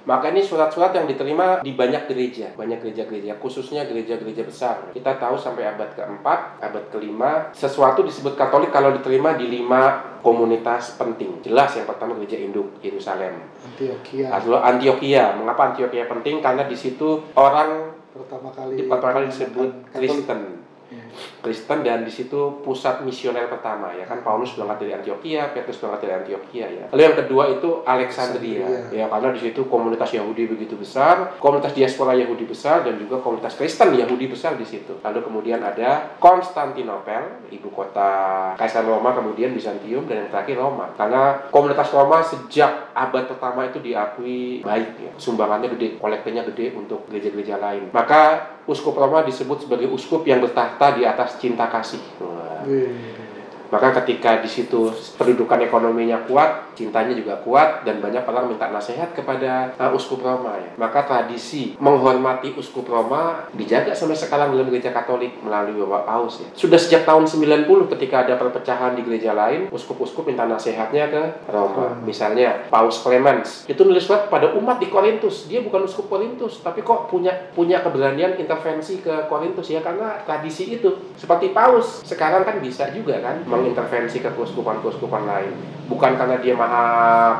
Maka 0.08 0.32
ini 0.32 0.40
surat-surat 0.40 0.96
yang 0.96 1.04
diterima 1.04 1.60
di 1.60 1.76
banyak 1.76 2.08
gereja, 2.08 2.52
banyak 2.56 2.80
gereja-gereja, 2.80 3.36
khususnya 3.36 3.84
gereja-gereja 3.84 4.42
besar. 4.48 4.88
Kita 4.96 5.20
tahu 5.20 5.36
sampai 5.36 5.68
abad 5.68 5.92
keempat, 5.92 6.60
abad 6.60 6.84
kelima, 6.88 7.52
sesuatu 7.52 8.00
disebut 8.00 8.32
Katolik 8.32 8.72
kalau 8.72 8.96
diterima 8.96 9.36
di 9.36 9.48
lima 9.48 10.00
komunitas 10.24 10.96
penting. 10.96 11.44
Jelas 11.44 11.76
yang 11.76 11.84
pertama 11.84 12.16
gereja 12.16 12.40
induk 12.40 12.80
Yerusalem. 12.80 13.40
Antioquia 13.60 14.28
Lalu 14.40 14.56
Antioquia. 14.56 15.24
Mengapa 15.36 15.72
Antioquia 15.72 16.08
penting? 16.08 16.40
Karena 16.40 16.64
di 16.64 16.76
situ 16.76 17.20
orang 17.36 17.92
pertama 18.12 18.48
kali 18.52 18.88
pertama 18.88 19.12
kali 19.20 19.26
disebut. 19.28 19.70
Kristen. 19.92 20.59
Kristen 21.40 21.80
dan 21.86 22.04
di 22.04 22.12
situ 22.12 22.60
pusat 22.60 23.00
misioner 23.06 23.48
pertama 23.48 23.94
ya 23.96 24.04
kan 24.04 24.20
Paulus 24.20 24.52
berangkat 24.54 24.86
dari 24.86 24.92
Antioquia, 25.00 25.50
Petrus 25.54 25.80
berangkat 25.80 26.00
dari 26.06 26.14
Antioquia 26.24 26.66
ya. 26.68 26.84
Lalu 26.92 27.02
yang 27.02 27.16
kedua 27.16 27.44
itu 27.54 27.70
Alexandria 27.86 28.40
Alexandria. 28.66 28.66
ya 28.92 29.04
karena 29.08 29.28
di 29.32 29.40
situ 29.40 29.60
komunitas 29.66 30.10
Yahudi 30.12 30.42
begitu 30.50 30.74
besar, 30.76 31.38
komunitas 31.38 31.72
diaspora 31.72 32.12
Yahudi 32.16 32.44
besar 32.44 32.82
dan 32.84 32.98
juga 32.98 33.22
komunitas 33.22 33.56
Kristen 33.56 33.96
Yahudi 33.96 34.26
besar 34.28 34.58
di 34.58 34.66
situ. 34.66 34.98
Lalu 35.00 35.20
kemudian 35.24 35.60
ada 35.62 36.16
Konstantinopel, 36.20 37.48
ibu 37.50 37.68
kota 37.72 38.52
Kaisar 38.58 38.84
Roma 38.84 39.14
kemudian 39.16 39.54
Bizantium 39.54 40.04
dan 40.10 40.26
yang 40.26 40.30
terakhir 40.30 40.56
Roma. 40.58 40.92
Karena 40.94 41.48
komunitas 41.48 41.88
Roma 41.94 42.20
sejak 42.20 42.92
abad 42.92 43.30
pertama 43.30 43.66
itu 43.66 43.78
diakui 43.80 44.60
baik 44.60 44.90
ya, 45.00 45.12
sumbangannya 45.16 45.72
gede, 45.78 45.96
kolektenya 45.96 46.42
gede 46.52 46.74
untuk 46.76 47.06
gereja-gereja 47.08 47.56
lain. 47.62 47.88
Maka 47.94 48.56
uskup 48.70 48.94
Roma 48.94 49.26
disebut 49.26 49.66
sebagai 49.66 49.90
uskup 49.90 50.22
yang 50.22 50.38
bertahta 50.38 50.94
di 50.94 51.02
atas 51.02 51.36
cinta 51.42 51.66
kasih. 51.66 52.00
Wah. 52.22 53.19
Maka 53.70 54.02
ketika 54.02 54.42
di 54.42 54.50
situ 54.50 54.90
pendudukan 55.14 55.62
ekonominya 55.62 56.26
kuat, 56.26 56.74
cintanya 56.74 57.14
juga 57.14 57.38
kuat 57.46 57.86
dan 57.86 58.02
banyak 58.02 58.26
orang 58.26 58.50
minta 58.50 58.66
nasihat 58.66 59.14
kepada 59.14 59.70
uh, 59.78 59.94
uskup 59.94 60.26
Roma 60.26 60.58
ya. 60.58 60.74
Maka 60.74 61.06
tradisi 61.06 61.78
menghormati 61.78 62.50
uskup 62.58 62.90
Roma 62.90 63.46
dijaga 63.54 63.94
sampai 63.94 64.18
sekarang 64.18 64.50
dalam 64.52 64.66
gereja 64.68 64.90
Katolik 64.90 65.38
melalui 65.38 65.78
Bapak 65.86 66.02
Paus 66.02 66.42
ya. 66.42 66.48
Sudah 66.58 66.82
sejak 66.82 67.06
tahun 67.06 67.30
90 67.30 67.92
ketika 67.94 68.26
ada 68.26 68.34
perpecahan 68.34 68.98
di 68.98 69.06
gereja 69.06 69.38
lain, 69.38 69.70
uskup-uskup 69.70 70.26
minta 70.26 70.50
nasihatnya 70.50 71.06
ke 71.06 71.22
Roma. 71.46 71.94
Misalnya 72.02 72.66
Paus 72.72 72.98
Clemens 73.06 73.70
itu 73.70 73.86
nulis 73.86 74.02
surat 74.02 74.26
pada 74.26 74.50
umat 74.58 74.82
di 74.82 74.90
Korintus. 74.90 75.46
Dia 75.46 75.62
bukan 75.62 75.86
uskup 75.86 76.10
Korintus, 76.10 76.58
tapi 76.58 76.82
kok 76.82 77.06
punya 77.06 77.54
punya 77.54 77.78
keberanian 77.86 78.34
intervensi 78.34 78.98
ke 78.98 79.30
Korintus 79.30 79.70
ya 79.70 79.78
karena 79.78 80.26
tradisi 80.26 80.74
itu. 80.74 81.14
Seperti 81.14 81.54
Paus 81.54 82.02
sekarang 82.02 82.42
kan 82.42 82.58
bisa 82.58 82.90
juga 82.90 83.22
kan 83.22 83.46
mengintervensi 83.60 84.24
ke 84.24 84.30
keuskupan-keuskupan 84.32 85.28
lain. 85.28 85.52
Bukan 85.90 86.16
karena 86.16 86.38
dia 86.40 86.54
maha 86.56 86.86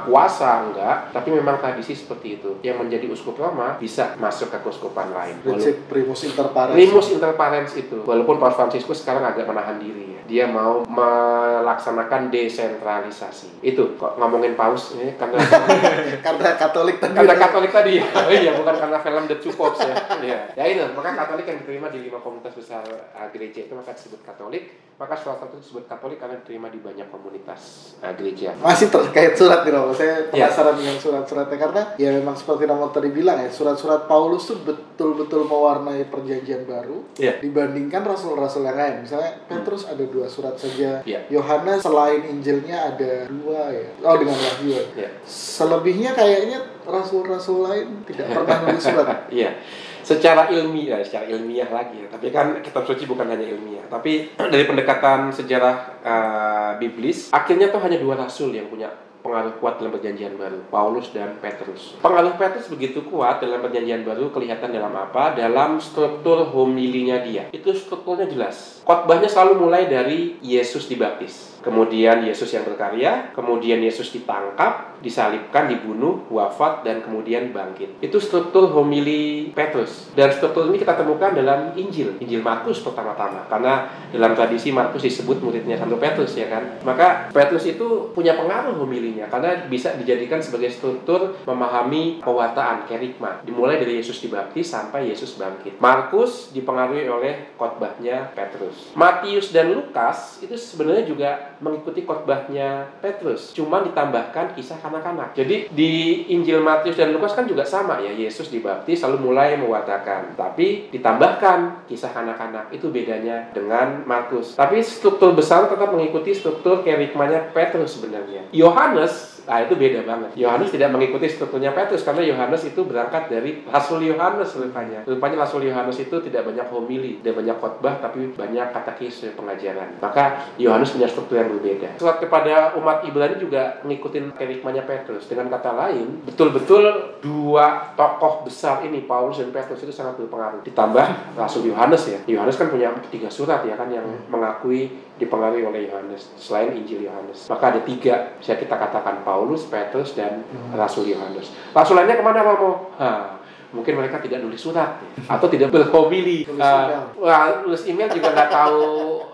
kuasa 0.04 0.68
enggak, 0.68 1.14
tapi 1.16 1.32
memang 1.32 1.56
tradisi 1.62 1.96
seperti 1.96 2.36
itu. 2.38 2.50
Yang 2.60 2.76
menjadi 2.84 3.06
uskup 3.08 3.40
Roma 3.40 3.80
bisa 3.80 4.14
masuk 4.20 4.52
ke 4.52 4.58
keuskupan 4.60 5.10
lain. 5.10 5.40
Prinsip 5.40 5.88
primus 5.88 6.20
inter 6.28 6.52
pares. 6.52 6.74
Primus 6.74 7.08
inter 7.14 7.32
itu. 7.72 7.98
Walaupun 8.04 8.36
Paus 8.36 8.58
Fransiskus 8.58 9.00
sekarang 9.00 9.24
agak 9.24 9.48
menahan 9.48 9.78
diri. 9.80 10.09
Dia 10.30 10.46
mau 10.46 10.86
melaksanakan 10.86 12.30
desentralisasi. 12.30 13.58
Itu 13.60 13.94
kok 13.94 14.14
ngomongin 14.14 14.54
Paus 14.54 14.94
ini 14.94 15.14
karena 15.14 15.42
Karena 16.26 16.50
Katolik 16.54 16.96
tadi. 16.96 17.14
karena 17.14 17.34
Katolik 17.34 17.70
tadi 17.70 17.98
ya. 17.98 18.06
Oh 18.06 18.30
iya, 18.30 18.52
bukan 18.54 18.74
karena 18.76 18.98
film 18.98 19.24
The 19.26 19.36
Two 19.36 19.50
Popes 19.50 19.82
ya. 19.82 19.94
Iya. 20.20 20.38
Ya 20.54 20.64
itu, 20.66 20.84
maka 20.92 21.12
Katolik 21.16 21.44
yang 21.44 21.58
diterima 21.58 21.86
di 21.88 21.98
lima 22.00 22.18
komunitas 22.18 22.54
besar 22.54 22.86
uh, 22.86 23.28
gereja 23.28 23.60
itu 23.60 23.74
maka 23.74 23.90
disebut 23.90 24.22
Katolik. 24.22 24.70
Maka 24.94 25.16
salah 25.16 25.40
satu 25.40 25.56
disebut 25.56 25.88
Katolik 25.88 26.20
karena 26.20 26.36
diterima 26.36 26.68
di 26.68 26.76
banyak 26.76 27.08
komunitas 27.08 27.60
uh, 27.98 28.12
gereja. 28.12 28.52
Masih 28.54 28.86
terkait 28.86 29.32
surat 29.32 29.64
nih 29.64 29.72
Romo. 29.72 29.90
Saya 29.90 30.12
Ya. 30.30 30.46
penasaran 30.46 30.76
dengan 30.76 30.94
surat-suratnya 30.94 31.58
karena 31.58 31.82
ya 31.96 32.10
memang 32.12 32.34
seperti 32.34 32.64
Romo 32.64 32.86
tadi 32.88 33.08
bilang 33.08 33.40
ya, 33.40 33.48
surat-surat 33.48 34.04
Paulus 34.04 34.44
tuh 34.44 34.60
betul-betul 34.60 35.42
mewarnai 35.42 36.04
perjanjian 36.06 36.62
baru 36.62 37.00
Iya. 37.16 37.40
dibandingkan 37.40 38.04
rasul-rasul 38.04 38.62
yang 38.62 38.76
lain. 38.76 38.94
Misalnya 39.00 39.40
Petrus 39.42 39.84
ada 39.84 40.04
dua 40.04 40.19
surat 40.26 40.56
saja. 40.58 41.00
Iya. 41.06 41.20
Yohanes 41.30 41.80
selain 41.84 42.26
Injilnya 42.26 42.92
ada 42.92 43.30
dua 43.30 43.70
ya. 43.72 43.88
Oh 44.04 44.16
dengan 44.18 44.36
Wahyu. 44.36 44.76
ya. 44.76 44.82
Ya. 45.06 45.10
Selebihnya 45.24 46.12
kayaknya 46.12 46.60
rasul-rasul 46.84 47.68
lain 47.68 48.02
tidak 48.04 48.32
pernah 48.34 48.56
nulis 48.66 48.84
surat. 48.84 49.18
Iya. 49.30 49.56
Secara 50.00 50.50
ilmiah, 50.50 50.98
secara 51.06 51.28
ilmiah 51.30 51.68
lagi 51.70 52.02
ya. 52.02 52.08
Tapi 52.10 52.32
kan 52.34 52.58
kitab 52.64 52.82
suci 52.82 53.06
bukan 53.06 53.30
hanya 53.30 53.46
ilmiah. 53.46 53.84
Tapi 53.86 54.32
dari 54.52 54.64
pendekatan 54.66 55.30
sejarah 55.30 55.76
uh, 56.02 56.70
biblis, 56.80 57.30
akhirnya 57.30 57.70
tuh 57.70 57.78
hanya 57.84 58.00
dua 58.00 58.18
rasul 58.18 58.50
yang 58.50 58.66
punya 58.66 58.90
pengaruh 59.20 59.56
kuat 59.60 59.78
dalam 59.80 59.92
perjanjian 59.94 60.34
baru, 60.36 60.60
Paulus 60.68 61.12
dan 61.12 61.36
Petrus. 61.38 61.96
Pengaruh 62.00 62.34
Petrus 62.36 62.68
begitu 62.72 63.04
kuat 63.08 63.40
dalam 63.44 63.60
perjanjian 63.60 64.02
baru 64.04 64.32
kelihatan 64.32 64.72
dalam 64.72 64.92
apa? 64.96 65.36
Dalam 65.36 65.78
struktur 65.78 66.48
homilinya 66.48 67.22
dia. 67.22 67.48
Itu 67.52 67.72
strukturnya 67.76 68.26
jelas. 68.28 68.80
Khotbahnya 68.84 69.28
selalu 69.28 69.68
mulai 69.68 69.86
dari 69.86 70.40
Yesus 70.40 70.88
dibaptis. 70.88 71.50
Kemudian 71.60 72.24
Yesus 72.24 72.56
yang 72.56 72.64
berkarya, 72.64 73.36
kemudian 73.36 73.84
Yesus 73.84 74.16
ditangkap, 74.16 74.96
disalibkan, 75.04 75.68
dibunuh, 75.68 76.24
wafat, 76.32 76.88
dan 76.88 77.04
kemudian 77.04 77.52
bangkit. 77.52 78.00
Itu 78.00 78.16
struktur 78.16 78.72
homili 78.72 79.52
Petrus. 79.52 80.08
Dan 80.16 80.32
struktur 80.32 80.72
ini 80.72 80.80
kita 80.80 80.96
temukan 80.96 81.36
dalam 81.36 81.76
Injil, 81.76 82.16
Injil 82.16 82.40
Markus 82.40 82.80
pertama-tama. 82.80 83.44
Karena 83.52 83.92
dalam 84.08 84.32
tradisi 84.32 84.72
Markus 84.72 85.04
disebut 85.04 85.44
muridnya 85.44 85.76
Santo 85.76 86.00
Petrus 86.00 86.32
ya 86.32 86.48
kan. 86.48 86.80
Maka 86.80 87.28
Petrus 87.28 87.68
itu 87.68 88.08
punya 88.16 88.40
pengaruh 88.40 88.80
homilinya 89.10 89.26
karena 89.26 89.66
bisa 89.66 89.98
dijadikan 89.98 90.38
sebagai 90.38 90.70
struktur 90.70 91.34
memahami 91.42 92.22
pewartaan 92.22 92.86
kerigma. 92.86 93.42
Dimulai 93.42 93.82
dari 93.82 93.98
Yesus 93.98 94.22
dibaptis 94.22 94.70
sampai 94.70 95.10
Yesus 95.10 95.34
bangkit. 95.34 95.82
Markus 95.82 96.54
dipengaruhi 96.54 97.10
oleh 97.10 97.50
khotbahnya 97.58 98.30
Petrus. 98.38 98.94
Matius 98.94 99.50
dan 99.50 99.74
Lukas 99.74 100.38
itu 100.38 100.54
sebenarnya 100.54 101.04
juga 101.10 101.30
mengikuti 101.58 102.06
khotbahnya 102.06 102.86
Petrus, 103.02 103.50
cuma 103.52 103.82
ditambahkan 103.82 104.54
kisah 104.54 104.78
kanak-kanak. 104.78 105.34
Jadi 105.34 105.68
di 105.74 106.24
Injil 106.30 106.62
Matius 106.62 106.94
dan 106.94 107.10
Lukas 107.10 107.34
kan 107.34 107.44
juga 107.50 107.66
sama 107.66 107.98
ya, 107.98 108.14
Yesus 108.14 108.48
dibaptis 108.48 109.02
lalu 109.02 109.32
mulai 109.32 109.58
mewartakan, 109.58 110.38
tapi 110.38 110.92
ditambahkan 110.94 111.88
kisah 111.90 112.12
kanak-kanak. 112.14 112.70
Itu 112.70 112.92
bedanya 112.92 113.50
dengan 113.50 114.06
Markus. 114.06 114.54
Tapi 114.54 114.80
struktur 114.84 115.34
besar 115.34 115.66
tetap 115.66 115.90
mengikuti 115.90 116.32
struktur 116.36 116.84
kerigmanya 116.84 117.50
Petrus 117.50 117.98
sebenarnya. 117.98 118.46
Yohanes 118.52 118.99
promise 119.00 119.39
Ah 119.50 119.66
itu 119.66 119.74
beda 119.74 120.06
banget. 120.06 120.30
Yohanes 120.38 120.70
tidak 120.70 120.94
mengikuti 120.94 121.26
strukturnya 121.26 121.74
Petrus 121.74 122.06
karena 122.06 122.22
Yohanes 122.22 122.62
itu 122.62 122.86
berangkat 122.86 123.26
dari 123.26 123.66
Rasul 123.66 124.06
Yohanes 124.06 124.54
rupanya. 124.54 125.02
Rupanya 125.02 125.42
Rasul 125.42 125.66
Yohanes 125.66 125.98
itu 125.98 126.16
tidak 126.22 126.46
banyak 126.46 126.70
homili, 126.70 127.18
tidak 127.18 127.42
banyak 127.42 127.56
khotbah, 127.58 127.98
tapi 127.98 128.30
banyak 128.30 128.70
katekis 128.70 129.34
pengajaran. 129.34 129.98
Maka 129.98 130.54
Yohanes 130.54 130.94
punya 130.94 131.10
struktur 131.10 131.42
yang 131.42 131.50
berbeda. 131.50 131.98
Surat 131.98 132.22
kepada 132.22 132.78
umat 132.78 133.02
Ibrani 133.02 133.42
juga 133.42 133.82
mengikuti 133.82 134.22
kerikmanya 134.38 134.86
Petrus. 134.86 135.26
Dengan 135.26 135.50
kata 135.50 135.74
lain, 135.74 136.22
betul-betul 136.22 137.18
dua 137.18 137.90
tokoh 137.98 138.46
besar 138.46 138.86
ini 138.86 139.02
Paulus 139.02 139.42
dan 139.42 139.50
Petrus 139.50 139.82
itu 139.82 139.90
sangat 139.90 140.14
berpengaruh. 140.22 140.62
Ditambah 140.62 141.34
Rasul 141.34 141.74
Yohanes 141.74 142.06
ya. 142.06 142.22
Yohanes 142.30 142.54
kan 142.54 142.70
punya 142.70 142.94
tiga 143.10 143.26
surat 143.26 143.66
ya 143.66 143.74
kan 143.74 143.90
yang 143.90 144.06
mengakui 144.30 145.10
dipengaruhi 145.20 145.68
oleh 145.68 145.80
Yohanes 145.92 146.32
selain 146.40 146.72
Injil 146.72 147.04
Yohanes. 147.04 147.52
Maka 147.52 147.76
ada 147.76 147.80
tiga 147.84 148.32
bisa 148.40 148.56
kita 148.56 148.72
katakan 148.72 149.20
Paulus, 149.20 149.39
Petrus 149.68 150.12
dan 150.12 150.44
Rasul 150.76 151.08
Yohanes. 151.08 151.52
Rasul 151.72 151.96
lainnya 151.96 152.20
ke 152.20 152.24
mana 152.24 152.44
Romo? 152.44 152.92
Ha, 153.00 153.39
mungkin 153.70 153.94
mereka 153.98 154.18
tidak 154.18 154.42
nulis 154.42 154.58
surat 154.58 154.98
ya. 154.98 155.38
atau 155.38 155.46
tidak 155.46 155.70
berhomili. 155.70 156.42
Tulis 156.42 156.60
Ah, 156.60 157.06
wah, 157.14 157.62
nulis 157.62 157.86
email 157.86 158.10
juga 158.10 158.34
nggak 158.34 158.50
tahu 158.50 158.82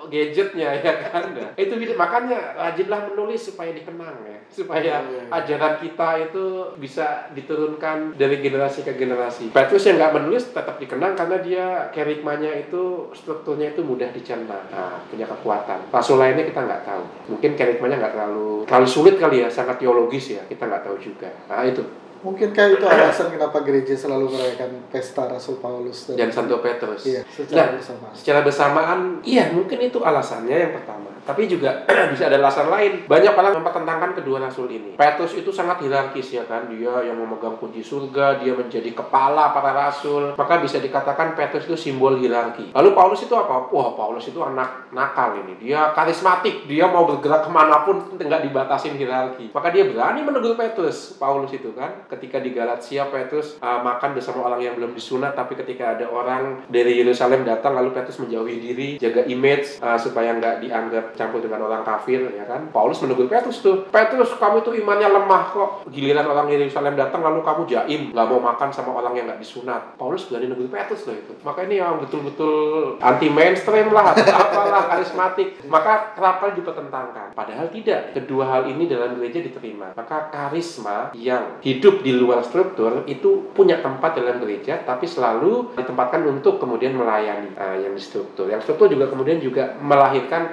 gadgetnya 0.07 0.69
ya 0.79 0.93
kan. 1.11 1.25
Itu 1.59 1.75
makanya 1.97 2.55
rajinlah 2.55 3.11
menulis 3.13 3.51
supaya 3.51 3.75
dikenang 3.75 4.17
ya, 4.23 4.39
supaya 4.47 4.81
Iya, 4.87 4.97
iya. 5.03 5.23
ajaran 5.33 5.75
kita 5.83 6.09
itu 6.31 6.45
bisa 6.79 7.33
diturunkan 7.35 8.15
dari 8.15 8.39
generasi 8.39 8.87
ke 8.87 8.95
generasi. 8.95 9.51
Petrus 9.51 9.89
yang 9.89 9.99
nggak 9.99 10.15
menulis 10.15 10.53
tetap 10.53 10.77
dikenang 10.79 11.19
karena 11.19 11.37
dia 11.43 11.67
kerikmanya 11.91 12.53
itu 12.55 13.11
strukturnya 13.17 13.75
itu 13.75 13.83
mudah 13.83 14.13
dicerna, 14.15 14.69
nah, 14.71 15.01
punya 15.11 15.27
kekuatan. 15.27 15.91
Rasul 15.91 16.21
lainnya 16.21 16.47
kita 16.47 16.61
nggak 16.63 16.83
tahu. 16.87 17.05
Mungkin 17.35 17.51
kerikmanya 17.59 17.97
nggak 17.99 18.15
terlalu 18.15 18.63
terlalu 18.69 18.89
sulit 18.89 19.15
kali 19.19 19.43
ya, 19.43 19.49
sangat 19.51 19.83
teologis 19.83 20.39
ya. 20.39 20.43
Kita 20.47 20.69
nggak 20.69 20.85
tahu 20.87 20.97
juga. 21.03 21.29
Nah 21.51 21.67
itu 21.67 21.83
Mungkinkah 22.21 22.67
itu 22.77 22.87
alasan 22.87 23.33
kenapa 23.33 23.65
gereja 23.65 23.97
selalu 23.97 24.29
merayakan 24.29 24.85
pesta 24.93 25.25
Rasul 25.27 25.57
Paulus 25.59 26.13
dan 26.13 26.29
Santo 26.29 26.61
Petrus. 26.61 27.09
Iya, 27.09 27.25
secara 27.25 27.57
Nah, 27.57 27.69
bersamaan. 27.81 28.13
Secara 28.13 28.41
bersamaan, 28.45 28.99
iya 29.25 29.45
mungkin 29.51 29.79
itu 29.81 29.99
alasannya 30.05 30.57
yang 30.57 30.73
pertama. 30.77 31.16
Tapi 31.27 31.51
juga 31.51 31.83
bisa 32.15 32.31
ada 32.31 32.39
alasan 32.39 32.71
lain. 32.71 33.11
Banyak 33.11 33.35
orang 33.35 33.59
mempertentangkan 33.59 34.15
kedua 34.23 34.39
rasul 34.39 34.71
ini. 34.71 34.95
Petrus 34.95 35.35
itu 35.35 35.51
sangat 35.51 35.83
hierarkis 35.83 36.31
ya 36.31 36.47
kan. 36.47 36.71
Dia 36.71 37.03
yang 37.03 37.19
memegang 37.19 37.59
kunci 37.59 37.83
surga, 37.83 38.39
dia 38.39 38.55
menjadi 38.55 38.95
kepala 38.95 39.51
para 39.51 39.75
rasul. 39.75 40.39
Maka 40.39 40.63
bisa 40.63 40.79
dikatakan 40.79 41.35
Petrus 41.35 41.67
itu 41.67 41.75
simbol 41.75 42.23
hierarki. 42.23 42.71
Lalu 42.71 42.95
Paulus 42.95 43.27
itu 43.27 43.35
apa? 43.35 43.67
Wah 43.75 43.91
Paulus 43.99 44.31
itu 44.31 44.39
anak 44.39 44.95
nakal 44.95 45.43
ini. 45.43 45.59
Dia 45.59 45.91
karismatik. 45.91 46.71
Dia 46.71 46.87
mau 46.87 47.03
bergerak 47.11 47.43
ke 47.43 47.51
mana 47.51 47.83
pun 47.83 48.15
nggak 48.15 48.47
dibatasin 48.47 48.95
hierarki. 48.95 49.51
Maka 49.51 49.75
dia 49.75 49.83
berani 49.91 50.23
menegur 50.23 50.55
Petrus. 50.55 51.19
Paulus 51.19 51.51
itu 51.51 51.75
kan. 51.75 52.07
Ketika 52.07 52.39
di 52.39 52.55
Galatia 52.55 53.11
Petrus 53.11 53.59
uh, 53.59 53.83
makan 53.83 54.15
bersama 54.15 54.47
orang 54.47 54.63
yang 54.63 54.79
belum 54.79 54.95
disunat. 54.95 55.35
Tapi 55.35 55.59
ketika 55.59 55.99
ada 55.99 56.07
orang 56.07 56.63
dari 56.71 57.03
Yerusalem 57.03 57.43
datang 57.43 57.75
lalu 57.75 57.91
Petrus 57.91 58.23
menjauhi 58.23 58.57
diri, 58.63 58.89
jaga 59.03 59.27
image 59.27 59.83
uh, 59.83 59.99
supaya 59.99 60.39
nggak 60.39 60.63
dianggap 60.63 61.16
campur 61.19 61.43
dengan 61.43 61.67
orang 61.67 61.83
kafir 61.83 62.23
ya 62.31 62.47
kan. 62.47 62.71
Paulus 62.71 63.03
menegur 63.03 63.27
Petrus 63.27 63.65
tuh. 63.65 63.89
Petrus 63.91 64.37
kamu 64.39 64.63
itu 64.63 64.71
imannya 64.85 65.09
lemah 65.11 65.43
kok. 65.51 65.71
Giliran 65.91 66.29
orang 66.29 66.47
Yerusalem 66.53 66.95
datang 66.95 67.25
lalu 67.25 67.43
kamu 67.43 67.63
jaim, 67.67 68.03
nggak 68.15 68.27
mau 68.31 68.41
makan 68.41 68.69
sama 68.71 68.95
orang 68.95 69.19
yang 69.19 69.27
nggak 69.27 69.43
disunat. 69.43 69.99
Paulus 69.99 70.29
berani 70.31 70.53
negur 70.53 70.71
Petrus 70.71 71.09
loh 71.09 71.17
itu. 71.17 71.33
Maka 71.43 71.67
ini 71.67 71.83
yang 71.83 71.99
betul-betul 71.99 73.01
anti 73.03 73.29
mainstream 73.33 73.91
lah 73.91 74.15
atau 74.15 74.23
apalah 74.31 74.85
karismatik. 74.95 75.65
Maka 75.67 76.15
kerap 76.15 76.45
dipertentangkan. 76.53 77.33
Padahal 77.33 77.73
tidak. 77.73 78.13
Kedua 78.15 78.45
hal 78.47 78.63
ini 78.71 78.87
dalam 78.87 79.17
gereja 79.17 79.41
diterima. 79.41 79.97
Maka 79.97 80.29
karisma 80.29 81.11
yang 81.17 81.59
hidup 81.65 82.05
di 82.05 82.13
luar 82.13 82.45
struktur 82.45 83.07
itu 83.09 83.51
punya 83.57 83.81
tempat 83.81 84.19
dalam 84.21 84.39
gereja, 84.43 84.85
tapi 84.85 85.09
selalu 85.09 85.75
ditempatkan 85.79 86.23
untuk 86.29 86.61
kemudian 86.61 86.93
melayani 86.95 87.57
ah, 87.57 87.75
yang 87.79 87.97
di 87.97 88.03
struktur. 88.03 88.51
Yang 88.51 88.69
struktur 88.69 88.93
juga 88.93 89.09
kemudian 89.09 89.39
juga 89.41 89.79
melahirkan 89.81 90.53